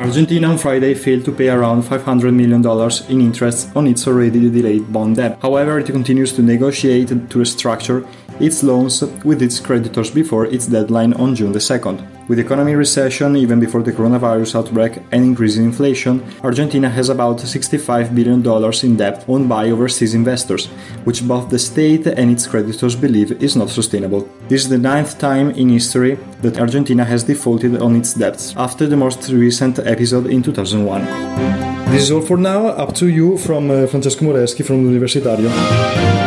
Argentina 0.01 0.49
on 0.49 0.59
Friday 0.59 0.95
failed 0.95 1.25
to 1.25 1.33
pay 1.33 1.49
around 1.49 1.83
$500 1.83 2.33
million 2.33 2.63
in 3.09 3.21
interest 3.21 3.75
on 3.75 3.87
its 3.87 4.07
already 4.07 4.51
delayed 4.51 4.93
bond 4.93 5.17
debt. 5.17 5.39
However, 5.43 5.79
it 5.79 5.87
continues 5.87 6.33
to 6.35 6.43
negotiate 6.43 7.09
to 7.09 7.39
restructure 7.39 8.07
its 8.39 8.63
loans 8.63 9.03
with 9.25 9.43
its 9.43 9.59
creditors 9.59 10.11
before 10.11 10.47
its 10.47 10.67
deadline 10.67 11.15
on 11.15 11.35
June 11.35 11.53
the 11.53 11.59
2nd. 11.59 12.14
With 12.27 12.39
economy 12.39 12.75
recession 12.75 13.37
even 13.37 13.61
before 13.61 13.83
the 13.83 13.93
coronavirus 13.93 14.55
outbreak 14.55 14.97
and 15.13 15.23
increasing 15.25 15.65
inflation, 15.65 16.25
Argentina 16.43 16.89
has 16.89 17.11
about 17.11 17.37
$65 17.37 18.15
billion 18.15 18.41
in 18.83 18.97
debt 18.97 19.27
owned 19.29 19.47
by 19.47 19.71
overseas 19.71 20.15
investors, 20.15 20.69
which 21.05 21.29
both 21.29 21.51
the 21.51 21.59
state 21.59 22.07
and 22.07 22.31
its 22.31 22.47
creditors 22.47 22.97
believe 22.97 23.33
is 23.43 23.57
not 23.57 23.69
sustainable. 23.69 24.27
This 24.49 24.63
is 24.63 24.71
the 24.71 24.79
ninth 24.79 25.19
time 25.19 25.51
in 25.51 25.69
history 25.69 26.15
that 26.41 26.59
Argentina 26.59 27.05
has 27.05 27.25
defaulted 27.25 27.83
on 27.83 27.95
its 27.95 28.15
debts, 28.15 28.57
after 28.57 28.87
the 28.87 28.97
most 28.97 29.29
recent 29.29 29.79
episode 29.81 30.27
in 30.29 30.43
2001. 30.43 31.05
This 31.93 32.05
is 32.05 32.11
all 32.11 32.23
for 32.23 32.39
now. 32.39 32.69
Up 32.69 32.95
to 32.95 33.09
you 33.09 33.37
from 33.37 33.71
uh, 33.71 33.87
Francesco 33.87 34.25
Moreschi 34.25 34.65
from 34.65 34.83
Universitario. 34.83 36.24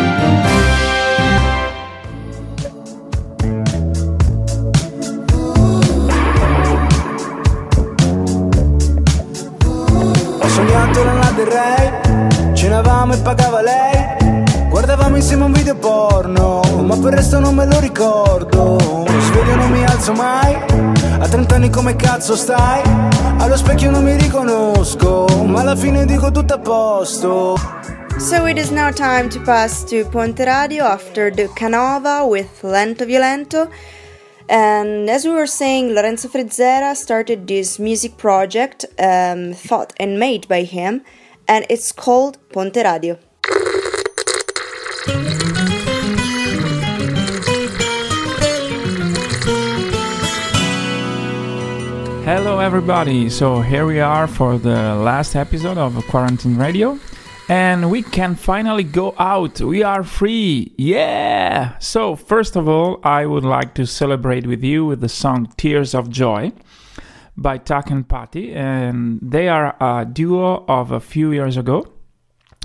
Cazzo 22.18 22.36
stai? 22.36 22.82
Allo 23.38 23.56
specchio 23.56 23.92
non 23.92 24.04
mi 24.04 24.18
riconosco 24.18 25.28
Ma 25.46 25.62
alla 25.62 25.76
fine 25.76 26.04
dico 26.06 26.32
tutto 26.32 26.56
a 26.56 26.60
posto 26.60 27.56
So 28.18 28.48
it 28.48 28.58
is 28.58 28.72
now 28.72 28.92
time 28.92 29.30
to 29.30 29.40
pass 29.42 29.84
to 29.84 30.04
Ponte 30.10 30.44
Radio 30.44 30.86
after 30.86 31.32
the 31.32 31.48
Canova 31.54 32.24
with 32.24 32.64
Lento 32.64 33.06
Violento. 33.06 33.70
And 34.50 35.08
as 35.08 35.24
we 35.24 35.34
were 35.34 35.46
saying, 35.46 35.94
Lorenzo 35.94 36.28
Frizzera 36.28 36.96
started 36.96 37.46
this 37.46 37.78
music 37.78 38.18
project 38.18 38.88
um, 38.98 39.54
thought 39.54 39.94
and 40.00 40.18
made 40.18 40.48
by 40.48 40.64
him 40.64 41.04
and 41.48 41.68
it's 41.70 41.92
called 41.92 42.40
Ponte 42.50 42.78
Radio. 42.78 43.20
Everybody. 52.68 53.30
So, 53.30 53.62
here 53.62 53.86
we 53.86 54.02
are 54.02 54.28
for 54.28 54.58
the 54.58 54.94
last 54.96 55.38
episode 55.38 55.78
of 55.78 55.96
Quarantine 56.08 56.58
Radio, 56.58 57.00
and 57.48 57.90
we 57.90 58.02
can 58.04 58.36
finally 58.36 58.84
go 58.84 59.16
out. 59.18 59.62
We 59.62 59.84
are 59.84 60.04
free. 60.04 60.74
Yeah! 60.78 61.80
So, 61.80 62.18
first 62.18 62.58
of 62.58 62.68
all, 62.68 63.00
I 63.06 63.26
would 63.26 63.46
like 63.46 63.74
to 63.76 63.88
celebrate 63.88 64.46
with 64.46 64.66
you 64.66 64.86
with 64.86 65.00
the 65.00 65.08
song 65.08 65.48
Tears 65.56 65.96
of 65.96 66.10
Joy 66.10 66.52
by 67.38 67.58
Tuck 67.58 67.90
and 67.90 68.06
Patti, 68.06 68.54
and 68.54 69.20
they 69.22 69.48
are 69.48 69.78
a 69.80 70.04
duo 70.04 70.66
of 70.68 70.92
a 70.92 71.00
few 71.00 71.32
years 71.32 71.56
ago. 71.56 71.88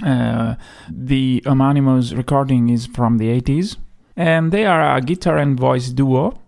Uh, 0.04 0.56
the 0.90 1.44
Homonymous 1.46 2.16
recording 2.16 2.70
is 2.70 2.86
from 2.86 3.18
the 3.18 3.28
80s, 3.40 3.76
and 4.16 4.50
they 4.50 4.66
are 4.66 4.96
a 4.96 5.00
guitar 5.00 5.38
and 5.38 5.56
voice 5.56 5.90
duo. 5.90 6.41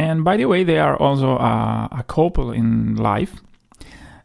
And 0.00 0.24
by 0.24 0.38
the 0.38 0.46
way, 0.46 0.64
they 0.64 0.78
are 0.78 0.96
also 0.96 1.36
a, 1.36 1.88
a 1.92 2.02
couple 2.04 2.52
in 2.52 2.96
life. 2.96 3.34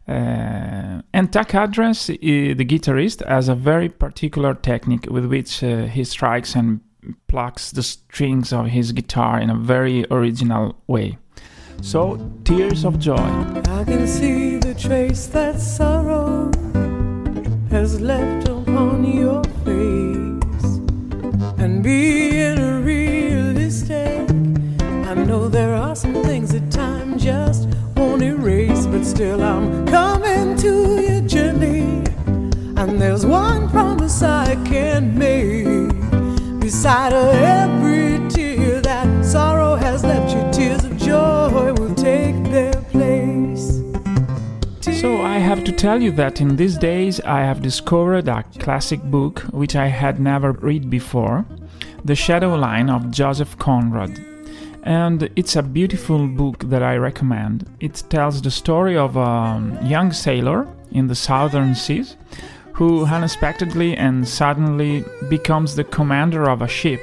Uh, 0.08 1.02
and 1.12 1.30
Tuck 1.30 1.50
Andress, 1.50 2.06
the 2.06 2.64
guitarist, 2.64 3.22
has 3.28 3.50
a 3.50 3.54
very 3.54 3.90
particular 3.90 4.54
technique 4.54 5.06
with 5.10 5.26
which 5.26 5.62
uh, 5.62 5.84
he 5.84 6.02
strikes 6.04 6.54
and 6.54 6.80
plucks 7.28 7.72
the 7.72 7.82
strings 7.82 8.54
of 8.54 8.68
his 8.68 8.92
guitar 8.92 9.38
in 9.38 9.50
a 9.50 9.54
very 9.54 10.06
original 10.10 10.76
way. 10.86 11.18
So, 11.82 12.32
tears 12.44 12.86
of 12.86 12.98
joy. 12.98 13.28
I 13.78 13.84
can 13.84 14.06
see 14.06 14.56
the 14.56 14.74
trace 14.74 15.26
that 15.26 15.60
sorrow 15.60 16.50
has 17.70 18.00
left 18.00 18.48
upon 18.48 19.04
your 19.04 19.44
face. 19.66 20.64
And 21.58 21.82
being 21.82 22.55
still 29.16 29.42
I'm 29.42 29.86
coming 29.86 30.56
to 30.58 31.00
you 31.00 31.22
gently. 31.22 31.80
And 32.76 33.00
there's 33.00 33.24
one 33.24 33.70
promise 33.70 34.22
I 34.22 34.56
can 34.66 35.16
make 35.16 35.88
beside 36.60 37.14
every 37.14 38.28
tear 38.28 38.82
that 38.82 39.24
sorrow 39.24 39.74
has 39.76 40.04
left 40.04 40.34
you, 40.34 40.42
tears 40.52 40.84
of 40.84 40.98
joy 40.98 41.72
will 41.78 41.94
take 41.94 42.36
their 42.56 42.74
place. 42.92 43.80
So, 45.00 45.22
I 45.22 45.38
have 45.38 45.64
to 45.64 45.72
tell 45.72 46.02
you 46.02 46.10
that 46.12 46.42
in 46.42 46.56
these 46.56 46.76
days 46.76 47.18
I 47.20 47.40
have 47.40 47.62
discovered 47.62 48.28
a 48.28 48.44
classic 48.58 49.02
book 49.02 49.40
which 49.50 49.74
I 49.76 49.86
had 49.86 50.20
never 50.20 50.52
read 50.52 50.90
before 50.90 51.46
The 52.04 52.14
Shadow 52.14 52.54
Line 52.54 52.90
of 52.90 53.10
Joseph 53.10 53.56
Conrad. 53.56 54.35
And 54.86 55.28
it's 55.34 55.56
a 55.56 55.64
beautiful 55.64 56.28
book 56.28 56.60
that 56.70 56.80
I 56.80 56.96
recommend. 56.96 57.68
It 57.80 58.04
tells 58.08 58.40
the 58.40 58.52
story 58.52 58.96
of 58.96 59.16
a 59.16 59.80
young 59.82 60.12
sailor 60.12 60.68
in 60.92 61.08
the 61.08 61.14
southern 61.16 61.74
seas 61.74 62.16
who 62.72 63.04
unexpectedly 63.04 63.96
and 63.96 64.28
suddenly 64.28 65.04
becomes 65.28 65.74
the 65.74 65.82
commander 65.82 66.48
of 66.48 66.62
a 66.62 66.68
ship. 66.68 67.00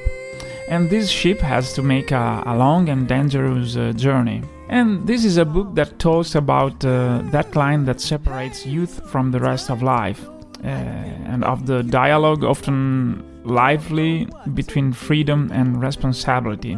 And 0.70 0.90
this 0.90 1.10
ship 1.10 1.40
has 1.42 1.74
to 1.74 1.82
make 1.82 2.12
a, 2.12 2.42
a 2.46 2.56
long 2.56 2.88
and 2.88 3.06
dangerous 3.06 3.76
uh, 3.76 3.92
journey. 3.92 4.44
And 4.70 5.06
this 5.06 5.26
is 5.26 5.36
a 5.36 5.44
book 5.44 5.76
that 5.76 6.00
talks 6.00 6.36
about 6.36 6.86
uh, 6.86 7.22
that 7.32 7.54
line 7.54 7.84
that 7.84 8.00
separates 8.00 8.66
youth 8.66 9.10
from 9.12 9.32
the 9.32 9.42
rest 9.42 9.70
of 9.70 9.84
life, 9.84 10.26
uh, 10.64 10.68
and 10.68 11.44
of 11.44 11.66
the 11.66 11.84
dialogue 11.84 12.46
often 12.46 13.26
lively 13.44 14.26
between 14.54 14.94
freedom 14.94 15.52
and 15.52 15.82
responsibility. 15.82 16.78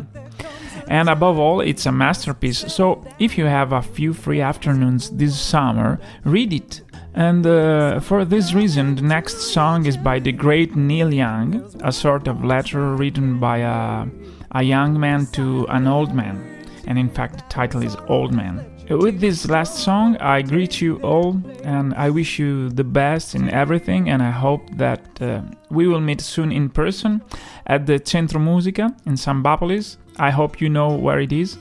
And 0.88 1.10
above 1.10 1.40
all, 1.40 1.62
it's 1.62 1.86
a 1.86 1.92
masterpiece. 1.92 2.72
So 2.74 3.04
if 3.20 3.38
you 3.38 3.46
have 3.46 3.72
a 3.74 3.82
few 3.82 4.14
free 4.14 4.42
afternoons 4.42 5.10
this 5.10 5.40
summer, 5.40 6.00
read 6.24 6.54
it. 6.54 6.82
And 7.16 7.48
uh, 7.48 8.02
for 8.02 8.26
this 8.26 8.54
reason, 8.54 8.96
the 8.96 9.02
next 9.02 9.54
song 9.54 9.86
is 9.86 9.96
by 9.98 10.20
the 10.20 10.32
great 10.32 10.76
Neil 10.76 11.14
Young, 11.14 11.64
a 11.82 11.92
sort 11.92 12.28
of 12.28 12.44
letter 12.44 12.96
written 12.96 13.40
by 13.40 13.60
a, 13.60 14.06
a 14.52 14.64
young 14.64 15.00
man 15.00 15.26
to 15.28 15.66
an 15.70 15.88
old 15.88 16.14
man. 16.14 16.56
And 16.88 17.00
in 17.00 17.10
fact, 17.10 17.36
the 17.38 17.44
title 17.50 17.84
is 17.84 17.96
Old 18.08 18.34
Man. 18.34 18.66
With 18.90 19.20
this 19.20 19.50
last 19.50 19.80
song, 19.80 20.16
I 20.18 20.44
greet 20.44 20.80
you 20.80 20.98
all 20.98 21.42
and 21.64 21.96
I 21.96 22.12
wish 22.12 22.38
you 22.38 22.70
the 22.70 22.84
best 22.84 23.34
in 23.34 23.50
everything. 23.50 24.10
And 24.10 24.22
I 24.22 24.30
hope 24.30 24.62
that 24.78 25.02
uh, 25.20 25.42
we 25.72 25.88
will 25.88 26.02
meet 26.02 26.22
soon 26.22 26.52
in 26.52 26.70
person 26.70 27.24
at 27.66 27.88
the 27.88 28.00
Centro 28.04 28.40
Musica 28.40 28.96
in 29.08 29.14
Sambapolis. 29.14 29.98
I 30.18 30.32
hope 30.32 30.62
you 30.62 30.70
know 30.70 30.96
where 30.96 31.20
it 31.20 31.32
is. 31.32 31.58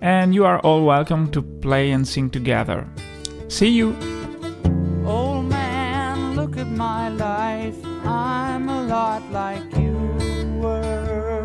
And 0.00 0.34
you 0.34 0.44
are 0.44 0.58
all 0.60 0.84
welcome 0.84 1.30
to 1.32 1.42
play 1.42 1.90
and 1.90 2.06
sing 2.06 2.30
together. 2.30 2.86
See 3.48 3.68
you! 3.68 3.96
Old 5.04 5.46
man, 5.46 6.36
look 6.36 6.56
at 6.56 6.68
my 6.68 7.08
life. 7.08 7.76
I'm 8.04 8.68
a 8.68 8.82
lot 8.82 9.22
like 9.32 9.64
you 9.76 9.96
were. 10.60 11.44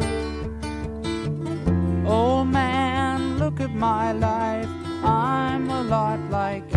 Old 2.06 2.48
man, 2.50 3.40
look 3.40 3.60
at 3.60 3.74
my 3.74 4.12
life. 4.12 4.70
I'm 5.04 5.70
a 5.70 5.84
lot 5.84 6.20
like 6.30 6.75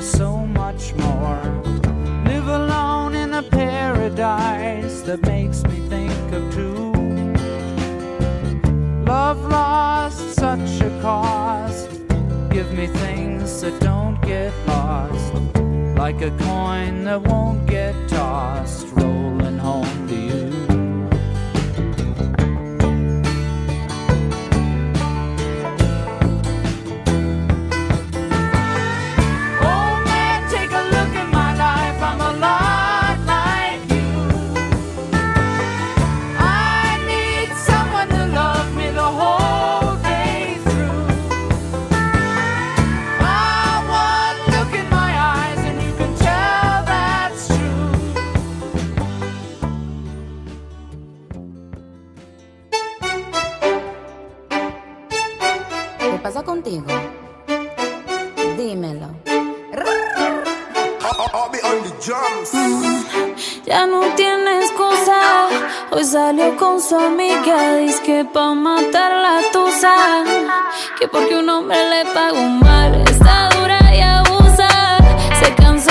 there's 0.00 0.12
so 0.12 0.46
much 0.46 0.94
more. 0.94 1.42
Live 2.24 2.48
alone 2.48 3.14
in 3.14 3.34
a 3.34 3.42
paradise 3.42 5.02
that 5.02 5.20
makes 5.26 5.62
me 5.64 5.76
think 5.88 6.32
of 6.32 6.54
two. 6.54 6.92
Love 9.04 9.40
lost 9.50 10.36
such 10.36 10.80
a 10.80 10.90
cost. 11.02 11.90
Give 12.50 12.72
me 12.72 12.86
things 12.86 13.60
that 13.60 13.78
don't 13.80 14.18
get 14.22 14.54
lost. 14.66 15.34
Like 15.98 16.22
a 16.22 16.30
coin 16.30 17.04
that 17.04 17.20
won't 17.20 17.66
get 17.66 17.94
tossed, 18.08 18.79
que 68.10 68.24
pa' 68.24 68.54
matar 68.54 69.12
la 69.24 69.36
tusa. 69.52 69.94
Que 70.98 71.06
porque 71.06 71.34
un 71.42 71.48
hombre 71.48 71.78
le 71.92 72.02
pagó 72.16 72.42
mal. 72.66 72.92
Está 73.08 73.36
dura 73.54 73.80
y 73.98 74.00
abusa. 74.00 74.70
Se 75.40 75.48
cansó 75.62 75.89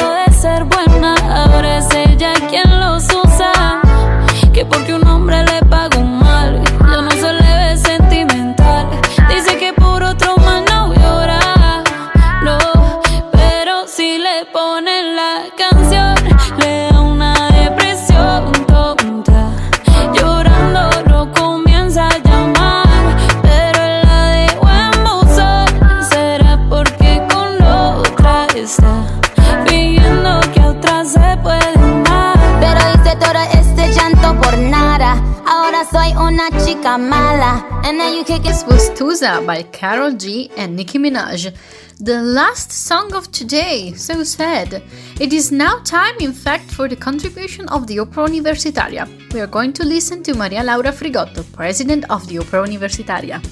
by 39.19 39.63
Karol 39.73 40.13
G 40.13 40.49
and 40.55 40.77
Nicki 40.77 40.97
Minaj. 40.97 41.53
The 41.99 42.21
last 42.21 42.71
song 42.71 43.13
of 43.13 43.29
today, 43.33 43.91
so 43.93 44.23
sad. 44.23 44.81
It 45.19 45.33
is 45.33 45.51
now 45.51 45.79
time, 45.83 46.15
in 46.21 46.31
fact, 46.31 46.71
for 46.71 46.87
the 46.87 46.95
contribution 46.95 47.67
of 47.67 47.85
the 47.87 47.99
Opera 47.99 48.29
Universitaria. 48.29 49.09
We 49.33 49.41
are 49.41 49.47
going 49.47 49.73
to 49.73 49.83
listen 49.83 50.23
to 50.23 50.33
Maria 50.35 50.63
Laura 50.63 50.93
Frigotto, 50.93 51.43
president 51.51 52.09
of 52.09 52.25
the 52.27 52.37
Opera 52.37 52.65
Universitaria. 52.65 53.43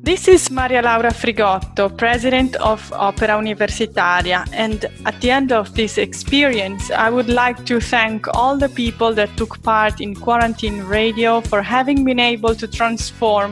This 0.00 0.28
is 0.28 0.48
Maria 0.48 0.80
Laura 0.80 1.10
Frigotto, 1.10 1.88
president 1.98 2.54
of 2.56 2.92
Opera 2.92 3.40
Universitaria, 3.40 4.48
and 4.52 4.84
at 5.06 5.20
the 5.20 5.32
end 5.32 5.50
of 5.50 5.74
this 5.74 5.98
experience, 5.98 6.92
I 6.92 7.10
would 7.10 7.28
like 7.28 7.66
to 7.66 7.80
thank 7.80 8.28
all 8.28 8.56
the 8.56 8.68
people 8.68 9.12
that 9.14 9.36
took 9.36 9.60
part 9.64 10.00
in 10.00 10.14
Quarantine 10.14 10.84
Radio 10.84 11.40
for 11.40 11.62
having 11.62 12.04
been 12.04 12.20
able 12.20 12.54
to 12.54 12.68
transform 12.68 13.50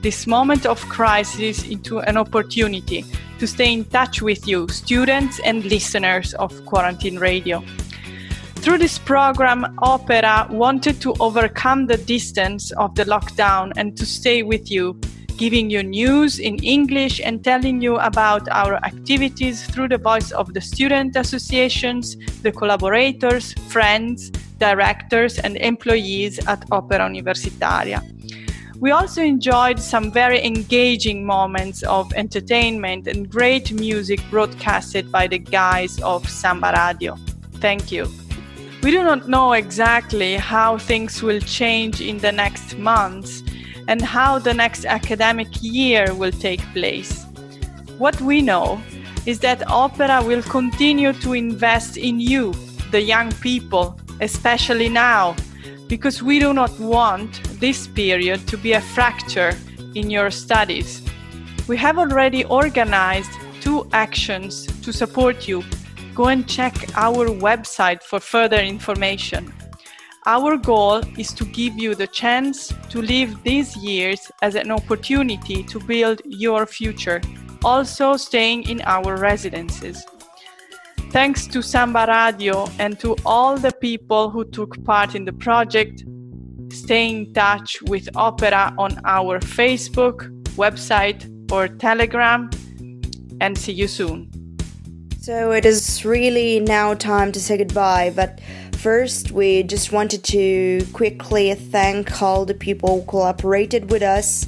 this 0.00 0.26
moment 0.26 0.66
of 0.66 0.80
crisis 0.88 1.66
into 1.68 1.98
an 2.00 2.16
opportunity 2.16 3.04
to 3.38 3.46
stay 3.46 3.72
in 3.72 3.84
touch 3.86 4.22
with 4.22 4.46
you, 4.46 4.68
students 4.68 5.40
and 5.40 5.64
listeners 5.64 6.34
of 6.34 6.64
Quarantine 6.66 7.18
Radio. 7.18 7.62
Through 8.56 8.78
this 8.78 8.98
program, 8.98 9.76
Opera 9.82 10.48
wanted 10.50 11.00
to 11.02 11.14
overcome 11.20 11.86
the 11.86 11.96
distance 11.96 12.72
of 12.72 12.94
the 12.94 13.04
lockdown 13.04 13.72
and 13.76 13.96
to 13.96 14.04
stay 14.04 14.42
with 14.42 14.70
you, 14.70 14.98
giving 15.36 15.70
you 15.70 15.82
news 15.82 16.40
in 16.40 16.56
English 16.64 17.20
and 17.20 17.42
telling 17.44 17.80
you 17.80 17.96
about 17.98 18.48
our 18.50 18.74
activities 18.84 19.64
through 19.66 19.88
the 19.88 19.98
voice 19.98 20.32
of 20.32 20.52
the 20.54 20.60
student 20.60 21.14
associations, 21.14 22.16
the 22.42 22.50
collaborators, 22.50 23.52
friends, 23.68 24.30
directors, 24.58 25.38
and 25.38 25.56
employees 25.58 26.38
at 26.46 26.64
Opera 26.72 27.08
Universitaria. 27.08 28.02
We 28.80 28.92
also 28.92 29.22
enjoyed 29.22 29.80
some 29.80 30.12
very 30.12 30.44
engaging 30.44 31.26
moments 31.26 31.82
of 31.82 32.12
entertainment 32.12 33.08
and 33.08 33.28
great 33.28 33.72
music 33.72 34.20
broadcasted 34.30 35.10
by 35.10 35.26
the 35.26 35.38
guys 35.38 35.98
of 36.00 36.28
Samba 36.30 36.72
Radio. 36.76 37.18
Thank 37.54 37.90
you. 37.90 38.06
We 38.84 38.92
do 38.92 39.02
not 39.02 39.28
know 39.28 39.54
exactly 39.54 40.36
how 40.36 40.78
things 40.78 41.24
will 41.24 41.40
change 41.40 42.00
in 42.00 42.18
the 42.18 42.30
next 42.30 42.78
months 42.78 43.42
and 43.88 44.00
how 44.00 44.38
the 44.38 44.54
next 44.54 44.84
academic 44.84 45.48
year 45.60 46.14
will 46.14 46.30
take 46.30 46.62
place. 46.72 47.26
What 47.98 48.20
we 48.20 48.42
know 48.42 48.80
is 49.26 49.40
that 49.40 49.68
opera 49.68 50.22
will 50.22 50.42
continue 50.42 51.12
to 51.14 51.32
invest 51.32 51.96
in 51.96 52.20
you, 52.20 52.54
the 52.92 53.02
young 53.02 53.32
people, 53.40 53.98
especially 54.20 54.88
now, 54.88 55.34
because 55.88 56.22
we 56.22 56.38
do 56.38 56.52
not 56.52 56.78
want 56.78 57.42
this 57.58 57.88
period 57.88 58.46
to 58.46 58.58
be 58.58 58.72
a 58.74 58.80
fracture 58.80 59.56
in 59.94 60.10
your 60.10 60.30
studies. 60.30 61.02
We 61.66 61.76
have 61.78 61.98
already 61.98 62.44
organized 62.44 63.30
two 63.60 63.88
actions 63.92 64.66
to 64.82 64.92
support 64.92 65.48
you. 65.48 65.64
Go 66.14 66.26
and 66.26 66.46
check 66.46 66.74
our 66.96 67.26
website 67.28 68.02
for 68.02 68.20
further 68.20 68.60
information. 68.60 69.52
Our 70.26 70.58
goal 70.58 71.02
is 71.16 71.32
to 71.34 71.44
give 71.46 71.78
you 71.78 71.94
the 71.94 72.06
chance 72.06 72.72
to 72.90 73.00
live 73.00 73.42
these 73.44 73.76
years 73.76 74.30
as 74.42 74.56
an 74.56 74.70
opportunity 74.70 75.62
to 75.62 75.80
build 75.80 76.20
your 76.26 76.66
future, 76.66 77.22
also 77.64 78.16
staying 78.16 78.68
in 78.68 78.82
our 78.82 79.16
residences. 79.16 80.04
Thanks 81.10 81.46
to 81.48 81.62
Samba 81.62 82.06
Radio 82.06 82.68
and 82.78 83.00
to 83.00 83.16
all 83.24 83.56
the 83.56 83.72
people 83.72 84.28
who 84.28 84.44
took 84.44 84.84
part 84.84 85.14
in 85.14 85.24
the 85.24 85.32
project, 85.32 86.04
stay 86.70 87.08
in 87.08 87.32
touch 87.32 87.80
with 87.82 88.08
Opera 88.14 88.74
on 88.76 89.00
our 89.06 89.40
Facebook, 89.40 90.28
website, 90.56 91.24
or 91.50 91.66
Telegram, 91.66 92.50
and 93.40 93.56
see 93.56 93.72
you 93.72 93.88
soon. 93.88 94.30
So 95.20 95.52
it 95.52 95.64
is 95.64 96.04
really 96.04 96.60
now 96.60 96.92
time 96.92 97.32
to 97.32 97.40
say 97.40 97.56
goodbye, 97.56 98.12
but 98.14 98.40
first 98.74 99.32
we 99.32 99.62
just 99.62 99.92
wanted 99.92 100.24
to 100.24 100.86
quickly 100.92 101.54
thank 101.54 102.20
all 102.20 102.44
the 102.44 102.54
people 102.54 103.00
who 103.00 103.06
collaborated 103.06 103.90
with 103.90 104.02
us 104.02 104.46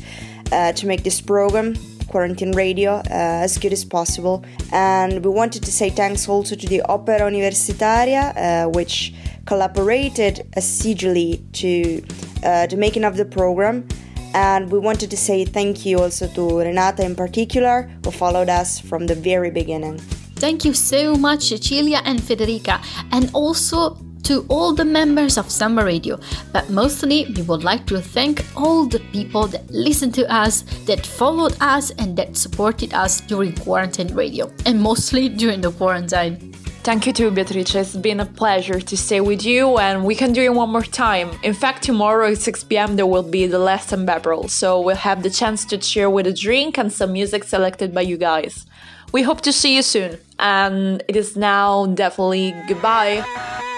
uh, 0.53 0.73
to 0.73 0.87
make 0.87 1.05
this 1.05 1.23
program 1.23 1.75
quarantine 2.11 2.53
radio 2.53 2.93
uh, 2.97 3.47
as 3.47 3.57
good 3.59 3.73
as 3.73 3.85
possible. 3.85 4.45
And 4.73 5.25
we 5.25 5.31
wanted 5.31 5.63
to 5.63 5.73
say 5.73 5.91
thanks 5.91 6.29
also 6.29 6.57
to 6.57 6.67
the 6.67 6.83
opera 6.83 7.21
universitaria 7.21 8.25
uh, 8.37 8.69
which 8.69 9.15
collaborated 9.47 10.47
assiduously 10.57 11.43
to 11.53 12.03
uh, 12.45 12.67
the 12.67 12.77
making 12.77 13.05
of 13.05 13.17
the 13.17 13.25
program. 13.25 13.89
And 14.35 14.71
we 14.71 14.79
wanted 14.79 15.11
to 15.11 15.17
say 15.17 15.45
thank 15.45 15.85
you 15.87 15.99
also 15.99 16.29
to 16.29 16.61
renata 16.61 17.05
in 17.05 17.15
particular 17.15 17.91
who 18.05 18.11
followed 18.11 18.49
us 18.49 18.79
from 18.79 19.07
the 19.07 19.15
very 19.15 19.51
beginning. 19.51 19.99
Thank 20.37 20.65
you 20.65 20.73
so 20.73 21.17
much, 21.17 21.43
Cecilia 21.49 22.01
and 22.05 22.19
Federica, 22.19 22.81
and 23.13 23.31
also 23.35 23.99
to 24.25 24.45
all 24.49 24.75
the 24.75 24.85
members 24.85 25.39
of 25.39 25.47
Sanba 25.47 25.85
Radio. 25.85 26.19
But 26.53 26.71
mostly, 26.71 27.27
we 27.37 27.43
would 27.43 27.65
like 27.65 27.87
to 27.87 28.01
thank 28.01 28.45
all 28.57 28.87
the 28.87 29.01
people 29.13 29.47
that 29.49 29.71
listened 29.71 30.15
to 30.15 30.33
us, 30.33 30.63
that 30.87 31.07
followed 31.07 31.57
us, 31.61 31.91
and 31.99 32.17
that 32.17 32.37
supported 32.37 32.95
us 32.95 33.21
during 33.21 33.55
quarantine 33.55 34.15
radio, 34.15 34.53
and 34.67 34.81
mostly 34.81 35.29
during 35.29 35.61
the 35.61 35.73
quarantine. 35.73 36.53
Thank 36.83 37.07
you 37.07 37.13
too, 37.13 37.31
Beatrice. 37.31 37.75
It's 37.75 37.95
been 37.95 38.21
a 38.21 38.25
pleasure 38.25 38.81
to 38.81 38.97
stay 38.97 39.21
with 39.21 39.45
you, 39.45 39.77
and 39.77 40.03
we 40.03 40.15
can 40.15 40.33
do 40.33 40.43
it 40.43 40.55
one 40.55 40.71
more 40.71 40.83
time. 40.83 41.31
In 41.43 41.53
fact, 41.53 41.83
tomorrow 41.83 42.31
at 42.31 42.39
6 42.39 42.65
pm 42.65 42.97
there 42.97 43.07
will 43.07 43.23
be 43.23 43.47
the 43.47 43.59
last 43.59 43.91
Embebrel, 43.91 44.49
so 44.49 44.81
we'll 44.81 44.97
have 44.97 45.23
the 45.23 45.29
chance 45.29 45.67
to 45.67 45.77
cheer 45.77 46.09
with 46.09 46.27
a 46.27 46.33
drink 46.33 46.79
and 46.79 46.91
some 46.91 47.13
music 47.13 47.45
selected 47.45 47.95
by 47.95 48.01
you 48.01 48.17
guys. 48.17 48.65
We 49.13 49.23
hope 49.23 49.43
to 49.43 49.53
see 49.53 49.77
you 49.77 49.83
soon, 49.83 50.19
and 50.39 51.03
it 51.07 51.17
is 51.17 51.37
now 51.37 51.85
definitely 51.85 52.55
goodbye. 52.67 53.70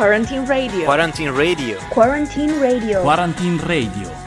Quarantine 0.00 0.46
Radio. 0.46 0.86
Quarantine 0.86 1.30
Radio. 1.30 1.78
Quarantine 1.90 2.58
Radio. 2.58 3.02
Quarantine 3.02 3.58
Radio. 3.58 4.19